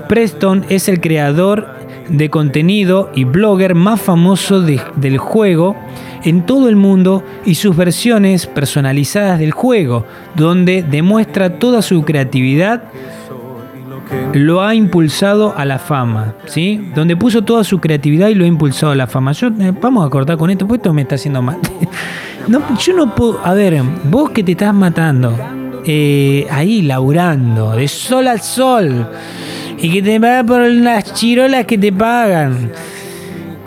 Preston 0.09 0.65
es 0.69 0.89
el 0.89 1.01
creador 1.01 1.75
de 2.09 2.31
contenido 2.31 3.11
y 3.15 3.25
blogger 3.25 3.75
más 3.75 4.01
famoso 4.01 4.61
de- 4.61 4.81
del 4.97 5.19
juego 5.19 5.75
en 6.23 6.47
todo 6.47 6.69
el 6.69 6.77
mundo 6.77 7.25
y 7.45 7.57
sus 7.57 7.77
versiones 7.77 8.47
personalizadas 8.47 9.39
del 9.41 9.51
juego, 9.53 10.05
donde 10.35 10.83
demuestra 10.83 11.59
toda 11.59 11.83
su 11.83 12.05
creatividad 12.05 12.85
lo 14.35 14.63
ha 14.63 14.75
impulsado 14.75 15.55
a 15.57 15.65
la 15.65 15.79
fama, 15.79 16.35
¿sí? 16.47 16.91
Donde 16.95 17.17
puso 17.17 17.43
toda 17.43 17.65
su 17.65 17.81
creatividad 17.81 18.29
y 18.29 18.35
lo 18.35 18.45
ha 18.45 18.49
impulsado 18.49 18.93
a 18.93 18.95
la 18.95 19.07
fama. 19.07 19.33
Eh, 19.33 19.73
vamos 19.81 20.07
a 20.07 20.11
cortar 20.11 20.37
con 20.37 20.51
esto, 20.51 20.67
porque 20.67 20.79
esto 20.79 20.93
me 20.93 21.03
está 21.03 21.15
haciendo 21.15 21.43
mal. 21.43 21.59
No, 22.49 22.63
yo 22.79 22.93
no 22.93 23.13
puedo. 23.13 23.41
A 23.45 23.55
ver, 23.55 23.83
vos 24.05 24.31
que 24.31 24.45
te 24.45 24.53
estás 24.53 24.73
matando, 24.73 25.37
eh, 25.85 26.47
ahí 26.49 26.83
laburando, 26.83 27.73
de 27.73 27.89
sol 27.89 28.29
al 28.29 28.41
sol, 28.41 29.09
y 29.79 29.91
que 29.91 30.01
te 30.01 30.21
pagan 30.21 30.47
por 30.47 30.61
las 30.61 31.13
chirolas 31.13 31.67
que 31.67 31.77
te 31.77 31.93
pagan. 31.93 32.71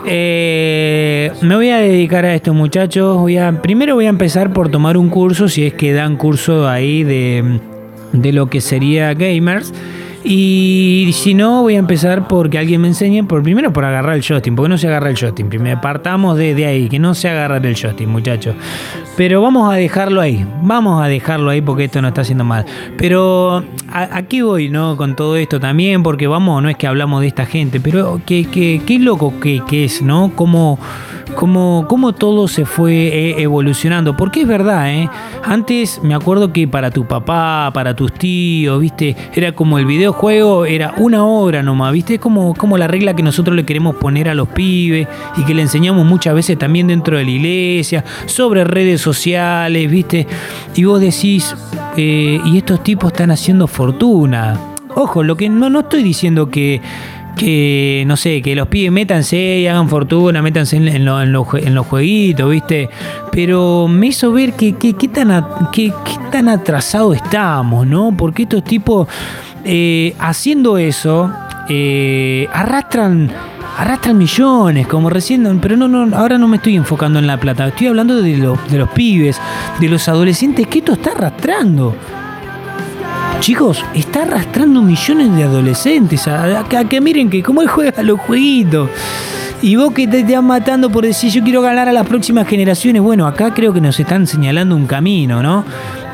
Eh, 0.06 1.30
me 1.42 1.56
voy 1.56 1.68
a 1.68 1.76
dedicar 1.76 2.24
a 2.24 2.34
esto, 2.34 2.54
muchachos. 2.54 3.18
Primero 3.60 3.96
voy 3.96 4.06
a 4.06 4.08
empezar 4.08 4.50
por 4.50 4.70
tomar 4.70 4.96
un 4.96 5.10
curso, 5.10 5.46
si 5.50 5.66
es 5.66 5.74
que 5.74 5.92
dan 5.92 6.16
curso 6.16 6.66
ahí 6.66 7.04
de, 7.04 7.60
de 8.14 8.32
lo 8.32 8.48
que 8.48 8.62
sería 8.62 9.12
gamers. 9.12 9.74
Y 10.22 11.10
si 11.14 11.34
no, 11.34 11.62
voy 11.62 11.76
a 11.76 11.78
empezar 11.78 12.28
porque 12.28 12.58
alguien 12.58 12.80
me 12.82 12.88
enseñe, 12.88 13.24
por 13.24 13.42
primero 13.42 13.72
por 13.72 13.84
agarrar 13.84 14.16
el 14.16 14.22
joystick, 14.22 14.54
porque 14.54 14.68
no 14.68 14.76
se 14.78 14.86
agarra 14.86 15.08
el 15.10 15.16
joystick. 15.16 15.46
Primero 15.48 15.80
partamos 15.80 16.36
de, 16.36 16.54
de 16.54 16.66
ahí, 16.66 16.88
que 16.88 16.98
no 16.98 17.14
se 17.14 17.28
agarra 17.28 17.56
el 17.56 17.74
joystick, 17.74 18.06
muchachos. 18.06 18.54
Pero 19.16 19.40
vamos 19.42 19.72
a 19.72 19.76
dejarlo 19.76 20.20
ahí, 20.20 20.46
vamos 20.62 21.02
a 21.02 21.06
dejarlo 21.08 21.50
ahí 21.50 21.60
porque 21.62 21.84
esto 21.84 22.02
no 22.02 22.08
está 22.08 22.20
haciendo 22.20 22.44
mal. 22.44 22.64
Pero 22.96 23.64
a- 23.90 24.16
aquí 24.16 24.42
voy, 24.42 24.68
¿no? 24.68 24.96
Con 24.96 25.16
todo 25.16 25.36
esto 25.36 25.58
también, 25.58 26.02
porque 26.02 26.26
vamos, 26.26 26.62
no 26.62 26.68
es 26.68 26.76
que 26.76 26.86
hablamos 26.86 27.20
de 27.22 27.26
esta 27.28 27.46
gente, 27.46 27.80
pero 27.80 28.20
qué, 28.26 28.46
qué, 28.50 28.80
qué 28.86 28.98
loco 28.98 29.40
que, 29.40 29.62
que 29.66 29.84
es, 29.84 30.02
¿no? 30.02 30.32
Cómo, 30.34 30.78
cómo, 31.34 31.86
cómo 31.88 32.12
todo 32.12 32.48
se 32.48 32.64
fue 32.64 32.94
eh, 32.94 33.42
evolucionando. 33.42 34.16
Porque 34.16 34.42
es 34.42 34.48
verdad, 34.48 34.92
¿eh? 34.92 35.08
Antes 35.44 36.00
me 36.02 36.14
acuerdo 36.14 36.52
que 36.52 36.68
para 36.68 36.90
tu 36.90 37.06
papá, 37.06 37.70
para 37.72 37.94
tus 37.94 38.12
tíos, 38.12 38.80
¿viste? 38.80 39.16
Era 39.34 39.52
como 39.52 39.78
el 39.78 39.86
videojuego, 39.86 40.64
era 40.66 40.94
una 40.96 41.24
hora 41.24 41.62
nomás, 41.62 41.92
¿viste? 41.92 42.14
Es 42.14 42.20
como, 42.20 42.54
como 42.54 42.76
la 42.78 42.86
regla 42.86 43.14
que 43.14 43.22
nosotros 43.22 43.56
le 43.56 43.64
queremos 43.64 43.96
poner 43.96 44.28
a 44.28 44.34
los 44.34 44.48
pibes 44.48 45.08
y 45.36 45.44
que 45.44 45.54
le 45.54 45.62
enseñamos 45.62 46.06
muchas 46.06 46.34
veces 46.34 46.58
también 46.58 46.86
dentro 46.86 47.16
de 47.16 47.24
la 47.24 47.30
iglesia, 47.30 48.04
sobre 48.26 48.64
redes 48.64 49.00
sociales, 49.00 49.90
¿viste? 49.90 50.26
Y 50.74 50.84
vos 50.84 51.00
decís, 51.00 51.54
eh, 51.96 52.40
y 52.44 52.58
estos 52.58 52.82
tipos 52.82 53.12
están 53.12 53.30
haciendo 53.30 53.66
fortuna. 53.66 54.58
Ojo, 54.94 55.22
lo 55.22 55.36
que 55.36 55.48
no, 55.48 55.70
no 55.70 55.80
estoy 55.80 56.02
diciendo 56.02 56.50
que, 56.50 56.80
que, 57.40 58.04
no 58.06 58.18
sé, 58.18 58.42
que 58.42 58.54
los 58.54 58.68
pibes 58.68 58.92
métanse 58.92 59.60
y 59.60 59.66
hagan 59.66 59.88
fortuna, 59.88 60.42
métanse 60.42 60.76
en, 60.76 61.06
lo- 61.06 61.22
en 61.22 61.28
en 61.66 61.74
los 61.74 61.86
jueguitos, 61.86 62.50
¿viste? 62.50 62.90
Pero 63.32 63.88
me 63.88 64.08
hizo 64.08 64.30
ver 64.30 64.52
que, 64.52 64.74
que- 64.74 64.92
qué 64.92 65.08
tan, 65.08 65.30
a- 65.30 65.70
que- 65.72 65.90
tan 66.30 66.50
atrasados 66.50 67.16
estamos, 67.16 67.86
¿no? 67.86 68.14
Porque 68.14 68.42
estos 68.42 68.62
tipos, 68.62 69.08
eh, 69.64 70.14
haciendo 70.18 70.76
eso, 70.76 71.32
eh, 71.70 72.46
arrastran 72.52 73.30
arrastran 73.78 74.18
millones, 74.18 74.86
como 74.86 75.08
recién, 75.08 75.58
pero 75.62 75.74
no, 75.78 75.88
no, 75.88 76.14
ahora 76.14 76.36
no 76.36 76.46
me 76.46 76.56
estoy 76.58 76.76
enfocando 76.76 77.18
en 77.18 77.26
la 77.26 77.40
plata, 77.40 77.68
estoy 77.68 77.86
hablando 77.86 78.20
de, 78.20 78.36
lo- 78.36 78.58
de 78.68 78.76
los 78.76 78.90
pibes, 78.90 79.40
de 79.80 79.88
los 79.88 80.06
adolescentes, 80.08 80.66
que 80.66 80.80
esto 80.80 80.92
está 80.92 81.12
arrastrando. 81.12 81.96
Chicos, 83.40 83.82
está 83.94 84.22
arrastrando 84.22 84.82
millones 84.82 85.34
de 85.34 85.44
adolescentes 85.44 86.28
a, 86.28 86.62
que 86.68 87.00
miren 87.00 87.30
que 87.30 87.42
cómo 87.42 87.62
él 87.62 87.68
juega 87.68 88.02
los 88.02 88.20
jueguitos. 88.20 88.90
Y 89.62 89.76
vos 89.76 89.92
que 89.92 90.06
te 90.06 90.20
estás 90.20 90.42
matando 90.42 90.90
por 90.90 91.04
decir 91.04 91.30
yo 91.30 91.42
quiero 91.42 91.62
ganar 91.62 91.88
a 91.88 91.92
las 91.92 92.06
próximas 92.06 92.46
generaciones. 92.46 93.00
Bueno, 93.00 93.26
acá 93.26 93.54
creo 93.54 93.72
que 93.72 93.80
nos 93.80 93.98
están 93.98 94.26
señalando 94.26 94.76
un 94.76 94.86
camino, 94.86 95.42
¿no? 95.42 95.64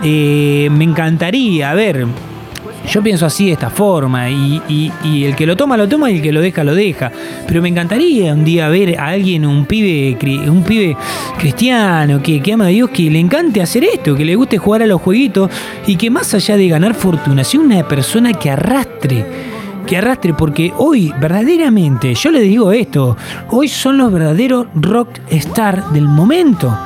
Eh, 0.05 0.69
me 0.71 0.85
encantaría, 0.85 1.71
a 1.71 1.75
ver, 1.75 2.07
yo 2.89 3.03
pienso 3.03 3.27
así 3.27 3.47
de 3.47 3.53
esta 3.53 3.71
forma 3.71 4.31
y, 4.31 4.93
el 5.25 5.35
que 5.35 5.47
lo 5.47 5.57
toma 5.57 5.77
lo 5.77 5.89
toma 5.89 6.11
y 6.11 6.17
el 6.17 6.23
que 6.23 6.33
lo 6.33 6.41
deja 6.41 6.63
lo 6.65 6.75
deja. 6.75 7.11
Pero 7.47 7.63
me 7.63 7.69
encantaría 7.69 8.33
un 8.33 8.45
día 8.45 8.69
ver 8.69 8.99
a 8.99 9.09
alguien, 9.09 9.45
un 9.45 9.67
pibe, 9.67 10.17
un 10.49 10.63
pibe 10.63 10.97
cristiano 11.39 12.23
que, 12.23 12.43
ama 12.53 12.67
a 12.67 12.69
Dios, 12.69 12.91
que 12.91 13.11
le 13.11 13.19
encante 13.19 13.61
hacer 13.61 13.85
esto, 13.85 14.15
que 14.15 14.25
le 14.25 14.37
guste 14.37 14.59
jugar 14.59 14.83
a 14.83 14.87
los 14.87 15.01
jueguitos 15.01 15.51
y 15.87 15.97
que 15.97 16.11
más 16.11 16.33
allá 16.35 16.57
de 16.57 16.69
ganar 16.69 16.95
fortuna, 16.95 17.45
sea 17.45 17.61
una 17.61 17.87
persona 17.87 18.33
que 18.33 18.51
arrastre. 18.51 19.25
Que 19.87 19.97
arrastre, 19.97 20.35
porque 20.35 20.73
hoy 20.77 21.13
verdaderamente, 21.21 22.15
yo 22.15 22.31
les 22.33 22.43
digo 22.43 22.73
esto, 22.73 23.17
hoy 23.51 23.69
son 23.69 23.99
los 23.99 24.13
verdaderos 24.13 24.67
rock 24.75 25.21
star 25.31 25.93
del 25.93 26.09
momento. 26.09 26.77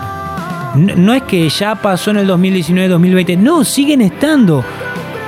No, 0.75 0.95
no 0.97 1.15
es 1.15 1.23
que 1.23 1.49
ya 1.49 1.75
pasó 1.77 2.11
en 2.11 2.19
el 2.19 2.29
2019-2020, 2.29 3.39
no, 3.39 3.65
siguen 3.65 4.03
estando. 4.03 4.63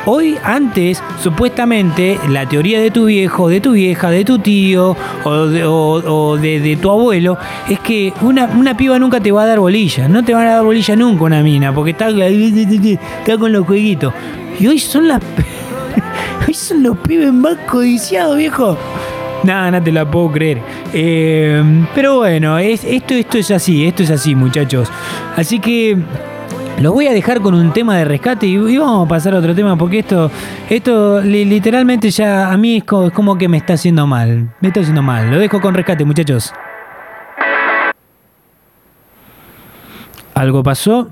Hoy, 0.04 0.36
antes, 0.42 1.00
supuestamente, 1.22 2.18
la 2.28 2.44
teoría 2.48 2.80
de 2.80 2.90
tu 2.90 3.04
viejo, 3.04 3.48
de 3.48 3.60
tu 3.60 3.72
vieja, 3.72 4.10
de 4.10 4.24
tu 4.24 4.38
tío 4.40 4.96
o 5.22 5.46
de, 5.46 5.64
o- 5.64 6.36
de- 6.36 6.76
tu 6.80 6.90
abuelo 6.90 7.38
es 7.68 7.78
que 7.80 8.12
una, 8.20 8.46
una 8.46 8.76
piba 8.76 8.98
nunca 8.98 9.20
te 9.20 9.30
va 9.30 9.44
a 9.44 9.46
dar 9.46 9.60
bolilla. 9.60 10.08
No 10.08 10.24
te 10.24 10.34
van 10.34 10.48
a 10.48 10.54
dar 10.56 10.64
bolilla 10.64 10.96
nunca 10.96 11.22
una 11.24 11.42
mina 11.42 11.72
porque 11.72 11.92
está, 11.92 12.08
está 12.08 13.38
con 13.38 13.52
los 13.52 13.64
jueguitos. 13.64 14.12
Y 14.58 14.66
hoy 14.66 14.80
son 14.80 15.06
las. 15.06 15.20
hoy 16.48 16.54
son 16.54 16.82
los 16.82 16.96
pibes 16.98 17.32
más 17.32 17.56
codiciados, 17.70 18.36
viejo. 18.36 18.76
Nada, 19.44 19.70
no 19.70 19.82
te 19.82 19.92
la 19.92 20.08
puedo 20.10 20.32
creer. 20.32 20.58
Eh, 20.92 21.62
pero 21.94 22.16
bueno, 22.18 22.58
es, 22.58 22.82
esto, 22.84 23.14
esto 23.14 23.38
es 23.38 23.50
así, 23.52 23.86
esto 23.86 24.02
es 24.02 24.10
así, 24.10 24.34
muchachos. 24.34 24.88
Así 25.36 25.58
que 25.60 25.96
los 26.80 26.92
voy 26.92 27.06
a 27.06 27.12
dejar 27.12 27.40
con 27.40 27.54
un 27.54 27.72
tema 27.72 27.96
de 27.96 28.04
rescate 28.04 28.46
y, 28.46 28.76
vamos 28.76 29.06
a 29.06 29.08
pasar 29.08 29.34
a 29.34 29.38
otro 29.38 29.54
tema 29.54 29.76
porque 29.76 30.00
esto, 30.00 30.30
esto 30.68 31.20
li- 31.20 31.44
literalmente 31.44 32.10
ya 32.10 32.50
a 32.50 32.56
mí 32.56 32.78
es 32.78 32.84
como 32.84 33.38
que 33.38 33.48
me 33.48 33.56
está 33.58 33.74
haciendo 33.74 34.06
mal. 34.06 34.50
Me 34.60 34.68
está 34.68 34.80
haciendo 34.80 35.02
mal. 35.02 35.30
Lo 35.30 35.38
dejo 35.38 35.60
con 35.60 35.74
rescate, 35.74 36.04
muchachos. 36.04 36.52
¿Algo 40.34 40.62
pasó? 40.62 41.08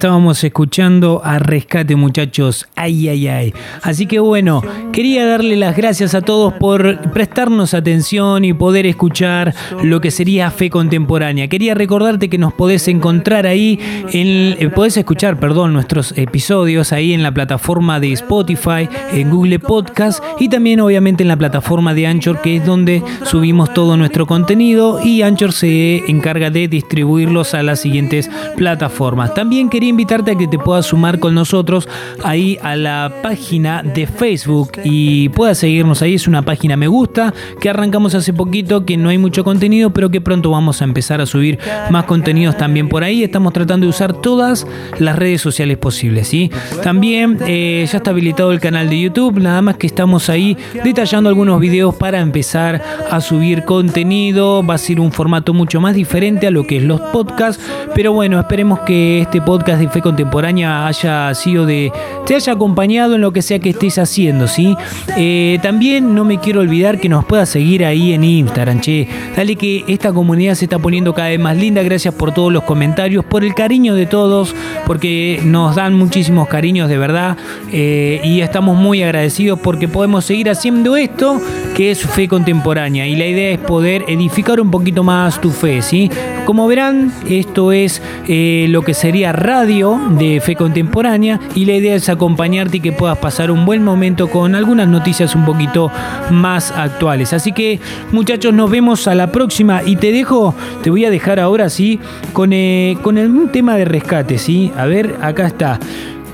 Estábamos 0.00 0.42
escuchando 0.44 1.20
a 1.22 1.38
Rescate 1.38 1.94
muchachos, 1.94 2.66
ay 2.80 3.08
ay 3.08 3.28
ay. 3.28 3.54
Así 3.82 4.06
que 4.06 4.18
bueno, 4.18 4.62
quería 4.92 5.26
darle 5.26 5.56
las 5.56 5.76
gracias 5.76 6.14
a 6.14 6.22
todos 6.22 6.54
por 6.54 7.12
prestarnos 7.12 7.74
atención 7.74 8.44
y 8.44 8.54
poder 8.54 8.86
escuchar 8.86 9.54
lo 9.82 10.00
que 10.00 10.10
sería 10.10 10.50
Fe 10.50 10.70
Contemporánea. 10.70 11.48
Quería 11.48 11.74
recordarte 11.74 12.30
que 12.30 12.38
nos 12.38 12.54
podés 12.54 12.88
encontrar 12.88 13.46
ahí, 13.46 13.78
en, 14.12 14.56
eh, 14.58 14.70
podés 14.74 14.96
escuchar, 14.96 15.38
perdón, 15.38 15.74
nuestros 15.74 16.14
episodios 16.16 16.92
ahí 16.92 17.12
en 17.12 17.22
la 17.22 17.32
plataforma 17.32 18.00
de 18.00 18.12
Spotify, 18.12 18.88
en 19.12 19.30
Google 19.30 19.58
Podcast 19.58 20.22
y 20.38 20.48
también 20.48 20.80
obviamente 20.80 21.22
en 21.22 21.28
la 21.28 21.36
plataforma 21.36 21.92
de 21.92 22.06
Anchor 22.06 22.40
que 22.40 22.56
es 22.56 22.64
donde 22.64 23.02
subimos 23.24 23.74
todo 23.74 23.96
nuestro 23.96 24.26
contenido 24.26 25.00
y 25.04 25.22
Anchor 25.22 25.52
se 25.52 26.10
encarga 26.10 26.50
de 26.50 26.68
distribuirlos 26.68 27.54
a 27.54 27.62
las 27.62 27.80
siguientes 27.80 28.30
plataformas. 28.56 29.34
También 29.34 29.68
quería 29.68 29.90
invitarte 29.90 30.32
a 30.32 30.34
que 30.36 30.46
te 30.46 30.58
puedas 30.58 30.86
sumar 30.86 31.18
con 31.18 31.34
nosotros 31.34 31.88
ahí 32.24 32.58
a 32.62 32.69
la 32.76 33.12
página 33.22 33.82
de 33.82 34.06
Facebook 34.06 34.72
y 34.84 35.28
puedas 35.30 35.58
seguirnos 35.58 36.02
ahí. 36.02 36.14
Es 36.14 36.26
una 36.26 36.42
página 36.42 36.76
me 36.76 36.88
gusta 36.88 37.32
que 37.60 37.68
arrancamos 37.70 38.14
hace 38.14 38.32
poquito, 38.32 38.84
que 38.84 38.96
no 38.96 39.08
hay 39.08 39.18
mucho 39.18 39.44
contenido, 39.44 39.90
pero 39.90 40.10
que 40.10 40.20
pronto 40.20 40.50
vamos 40.50 40.80
a 40.80 40.84
empezar 40.84 41.20
a 41.20 41.26
subir 41.26 41.58
más 41.90 42.04
contenidos 42.04 42.56
también 42.56 42.88
por 42.88 43.04
ahí. 43.04 43.22
Estamos 43.22 43.52
tratando 43.52 43.86
de 43.86 43.90
usar 43.90 44.12
todas 44.12 44.66
las 44.98 45.16
redes 45.16 45.40
sociales 45.40 45.78
posibles. 45.78 46.28
¿sí? 46.28 46.50
También 46.82 47.38
eh, 47.46 47.86
ya 47.90 47.98
está 47.98 48.10
habilitado 48.10 48.52
el 48.52 48.60
canal 48.60 48.88
de 48.88 49.00
YouTube, 49.00 49.38
nada 49.40 49.62
más 49.62 49.76
que 49.76 49.86
estamos 49.86 50.28
ahí 50.28 50.56
detallando 50.84 51.28
algunos 51.28 51.60
videos 51.60 51.94
para 51.94 52.20
empezar 52.20 52.82
a 53.10 53.20
subir 53.20 53.64
contenido. 53.64 54.64
Va 54.64 54.74
a 54.74 54.78
ser 54.78 55.00
un 55.00 55.12
formato 55.12 55.54
mucho 55.54 55.80
más 55.80 55.94
diferente 55.94 56.46
a 56.46 56.50
lo 56.50 56.66
que 56.66 56.78
es 56.78 56.82
los 56.82 57.00
podcasts, 57.00 57.62
pero 57.94 58.12
bueno, 58.12 58.38
esperemos 58.38 58.80
que 58.80 59.20
este 59.20 59.40
podcast 59.40 59.80
de 59.80 59.88
Fe 59.88 60.00
Contemporánea 60.00 60.86
haya 60.86 61.34
sido 61.34 61.66
de. 61.66 61.92
te 62.26 62.34
haya 62.34 62.54
acompañado 62.60 63.14
en 63.14 63.22
lo 63.22 63.32
que 63.32 63.40
sea 63.40 63.58
que 63.58 63.70
estés 63.70 63.96
haciendo, 63.96 64.46
¿sí? 64.46 64.76
Eh, 65.16 65.58
también 65.62 66.14
no 66.14 66.26
me 66.26 66.38
quiero 66.40 66.60
olvidar 66.60 67.00
que 67.00 67.08
nos 67.08 67.24
puedas 67.24 67.48
seguir 67.48 67.86
ahí 67.86 68.12
en 68.12 68.22
Instagram, 68.22 68.80
che. 68.80 69.08
Dale 69.34 69.56
que 69.56 69.82
esta 69.88 70.12
comunidad 70.12 70.54
se 70.56 70.66
está 70.66 70.78
poniendo 70.78 71.14
cada 71.14 71.30
vez 71.30 71.40
más 71.40 71.56
linda. 71.56 71.82
Gracias 71.82 72.12
por 72.12 72.34
todos 72.34 72.52
los 72.52 72.64
comentarios, 72.64 73.24
por 73.24 73.44
el 73.44 73.54
cariño 73.54 73.94
de 73.94 74.04
todos, 74.04 74.54
porque 74.86 75.40
nos 75.42 75.74
dan 75.74 75.94
muchísimos 75.94 76.48
cariños 76.48 76.90
de 76.90 76.98
verdad. 76.98 77.38
eh, 77.72 78.20
y 78.24 78.42
estamos 78.42 78.76
muy 78.76 79.02
agradecidos 79.02 79.58
porque 79.60 79.88
podemos 79.88 80.26
seguir 80.26 80.50
haciendo 80.50 80.96
esto 80.96 81.40
que 81.74 81.90
es 81.92 82.02
fe 82.02 82.28
contemporánea. 82.28 83.06
Y 83.06 83.16
la 83.16 83.26
idea 83.26 83.50
es 83.52 83.58
poder 83.58 84.04
edificar 84.06 84.60
un 84.60 84.70
poquito 84.70 85.02
más 85.02 85.40
tu 85.40 85.50
fe, 85.50 85.80
¿sí? 85.80 86.10
Como 86.44 86.66
verán, 86.66 87.12
esto 87.28 87.72
es 87.72 88.02
eh, 88.28 88.66
lo 88.68 88.82
que 88.82 88.94
sería 88.94 89.32
radio 89.32 90.00
de 90.10 90.40
fe 90.40 90.56
contemporánea 90.56 91.40
y 91.54 91.64
la 91.64 91.74
idea 91.74 91.94
es 91.94 92.08
acompañarte 92.08 92.78
y 92.78 92.80
que 92.80 92.92
puedas 92.92 93.18
pasar 93.18 93.50
un 93.50 93.64
buen 93.64 93.82
momento 93.82 94.28
con 94.28 94.54
algunas 94.54 94.88
noticias 94.88 95.34
un 95.34 95.44
poquito 95.44 95.90
más 96.30 96.72
actuales. 96.72 97.32
Así 97.32 97.52
que 97.52 97.80
muchachos, 98.12 98.52
nos 98.52 98.70
vemos 98.70 99.08
a 99.08 99.14
la 99.14 99.32
próxima 99.32 99.82
y 99.84 99.96
te 99.96 100.12
dejo, 100.12 100.54
te 100.82 100.90
voy 100.90 101.04
a 101.04 101.10
dejar 101.10 101.40
ahora 101.40 101.68
sí 101.68 102.00
con, 102.32 102.52
eh, 102.52 102.96
con 103.02 103.18
el 103.18 103.50
tema 103.50 103.76
de 103.76 103.84
rescate, 103.84 104.38
¿sí? 104.38 104.72
A 104.76 104.86
ver, 104.86 105.16
acá 105.22 105.46
está. 105.46 105.78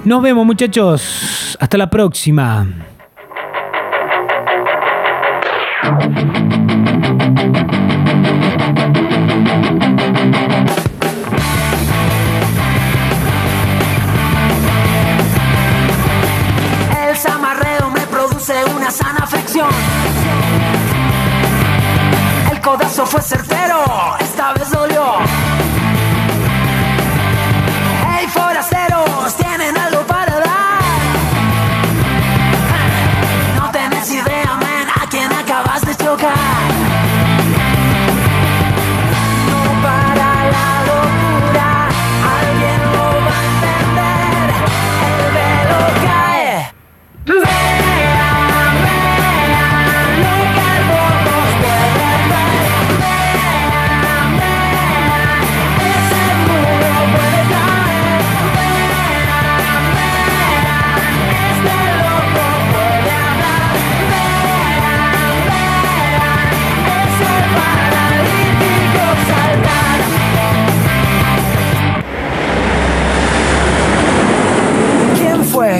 Nos 0.04 0.22
vemos 0.22 0.46
muchachos, 0.46 1.56
hasta 1.60 1.76
la 1.78 1.90
próxima. 1.90 2.66
Codazo 22.66 23.06
fue 23.06 23.22
certero, 23.22 23.84
esta 24.18 24.52
vez 24.52 24.68
dolió. 24.72 24.95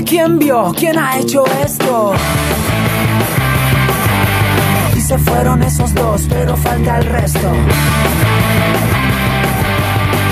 ¿Quién 0.06 0.38
vio? 0.38 0.72
¿Quién 0.78 0.96
ha 0.96 1.18
hecho 1.18 1.44
esto? 1.64 2.12
Y 4.96 5.00
se 5.00 5.18
fueron 5.18 5.64
esos 5.64 5.92
dos, 5.94 6.26
pero 6.28 6.56
falta 6.56 6.98
el 6.98 7.06
resto. 7.06 7.50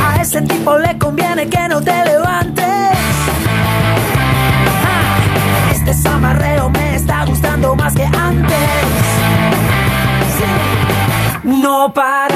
A 0.06 0.22
ese 0.22 0.42
tipo 0.42 0.78
le 0.78 0.96
conviene 0.96 1.48
que 1.48 1.68
no 1.68 1.82
te 1.82 2.04
levantes. 2.04 2.64
Ah, 4.84 5.72
este 5.72 5.92
zamarreo 5.92 6.70
me 6.70 6.94
está 6.94 7.24
gustando 7.24 7.74
más 7.74 7.94
que 7.94 8.04
antes. 8.04 8.54
No 11.42 11.92
para. 11.92 12.33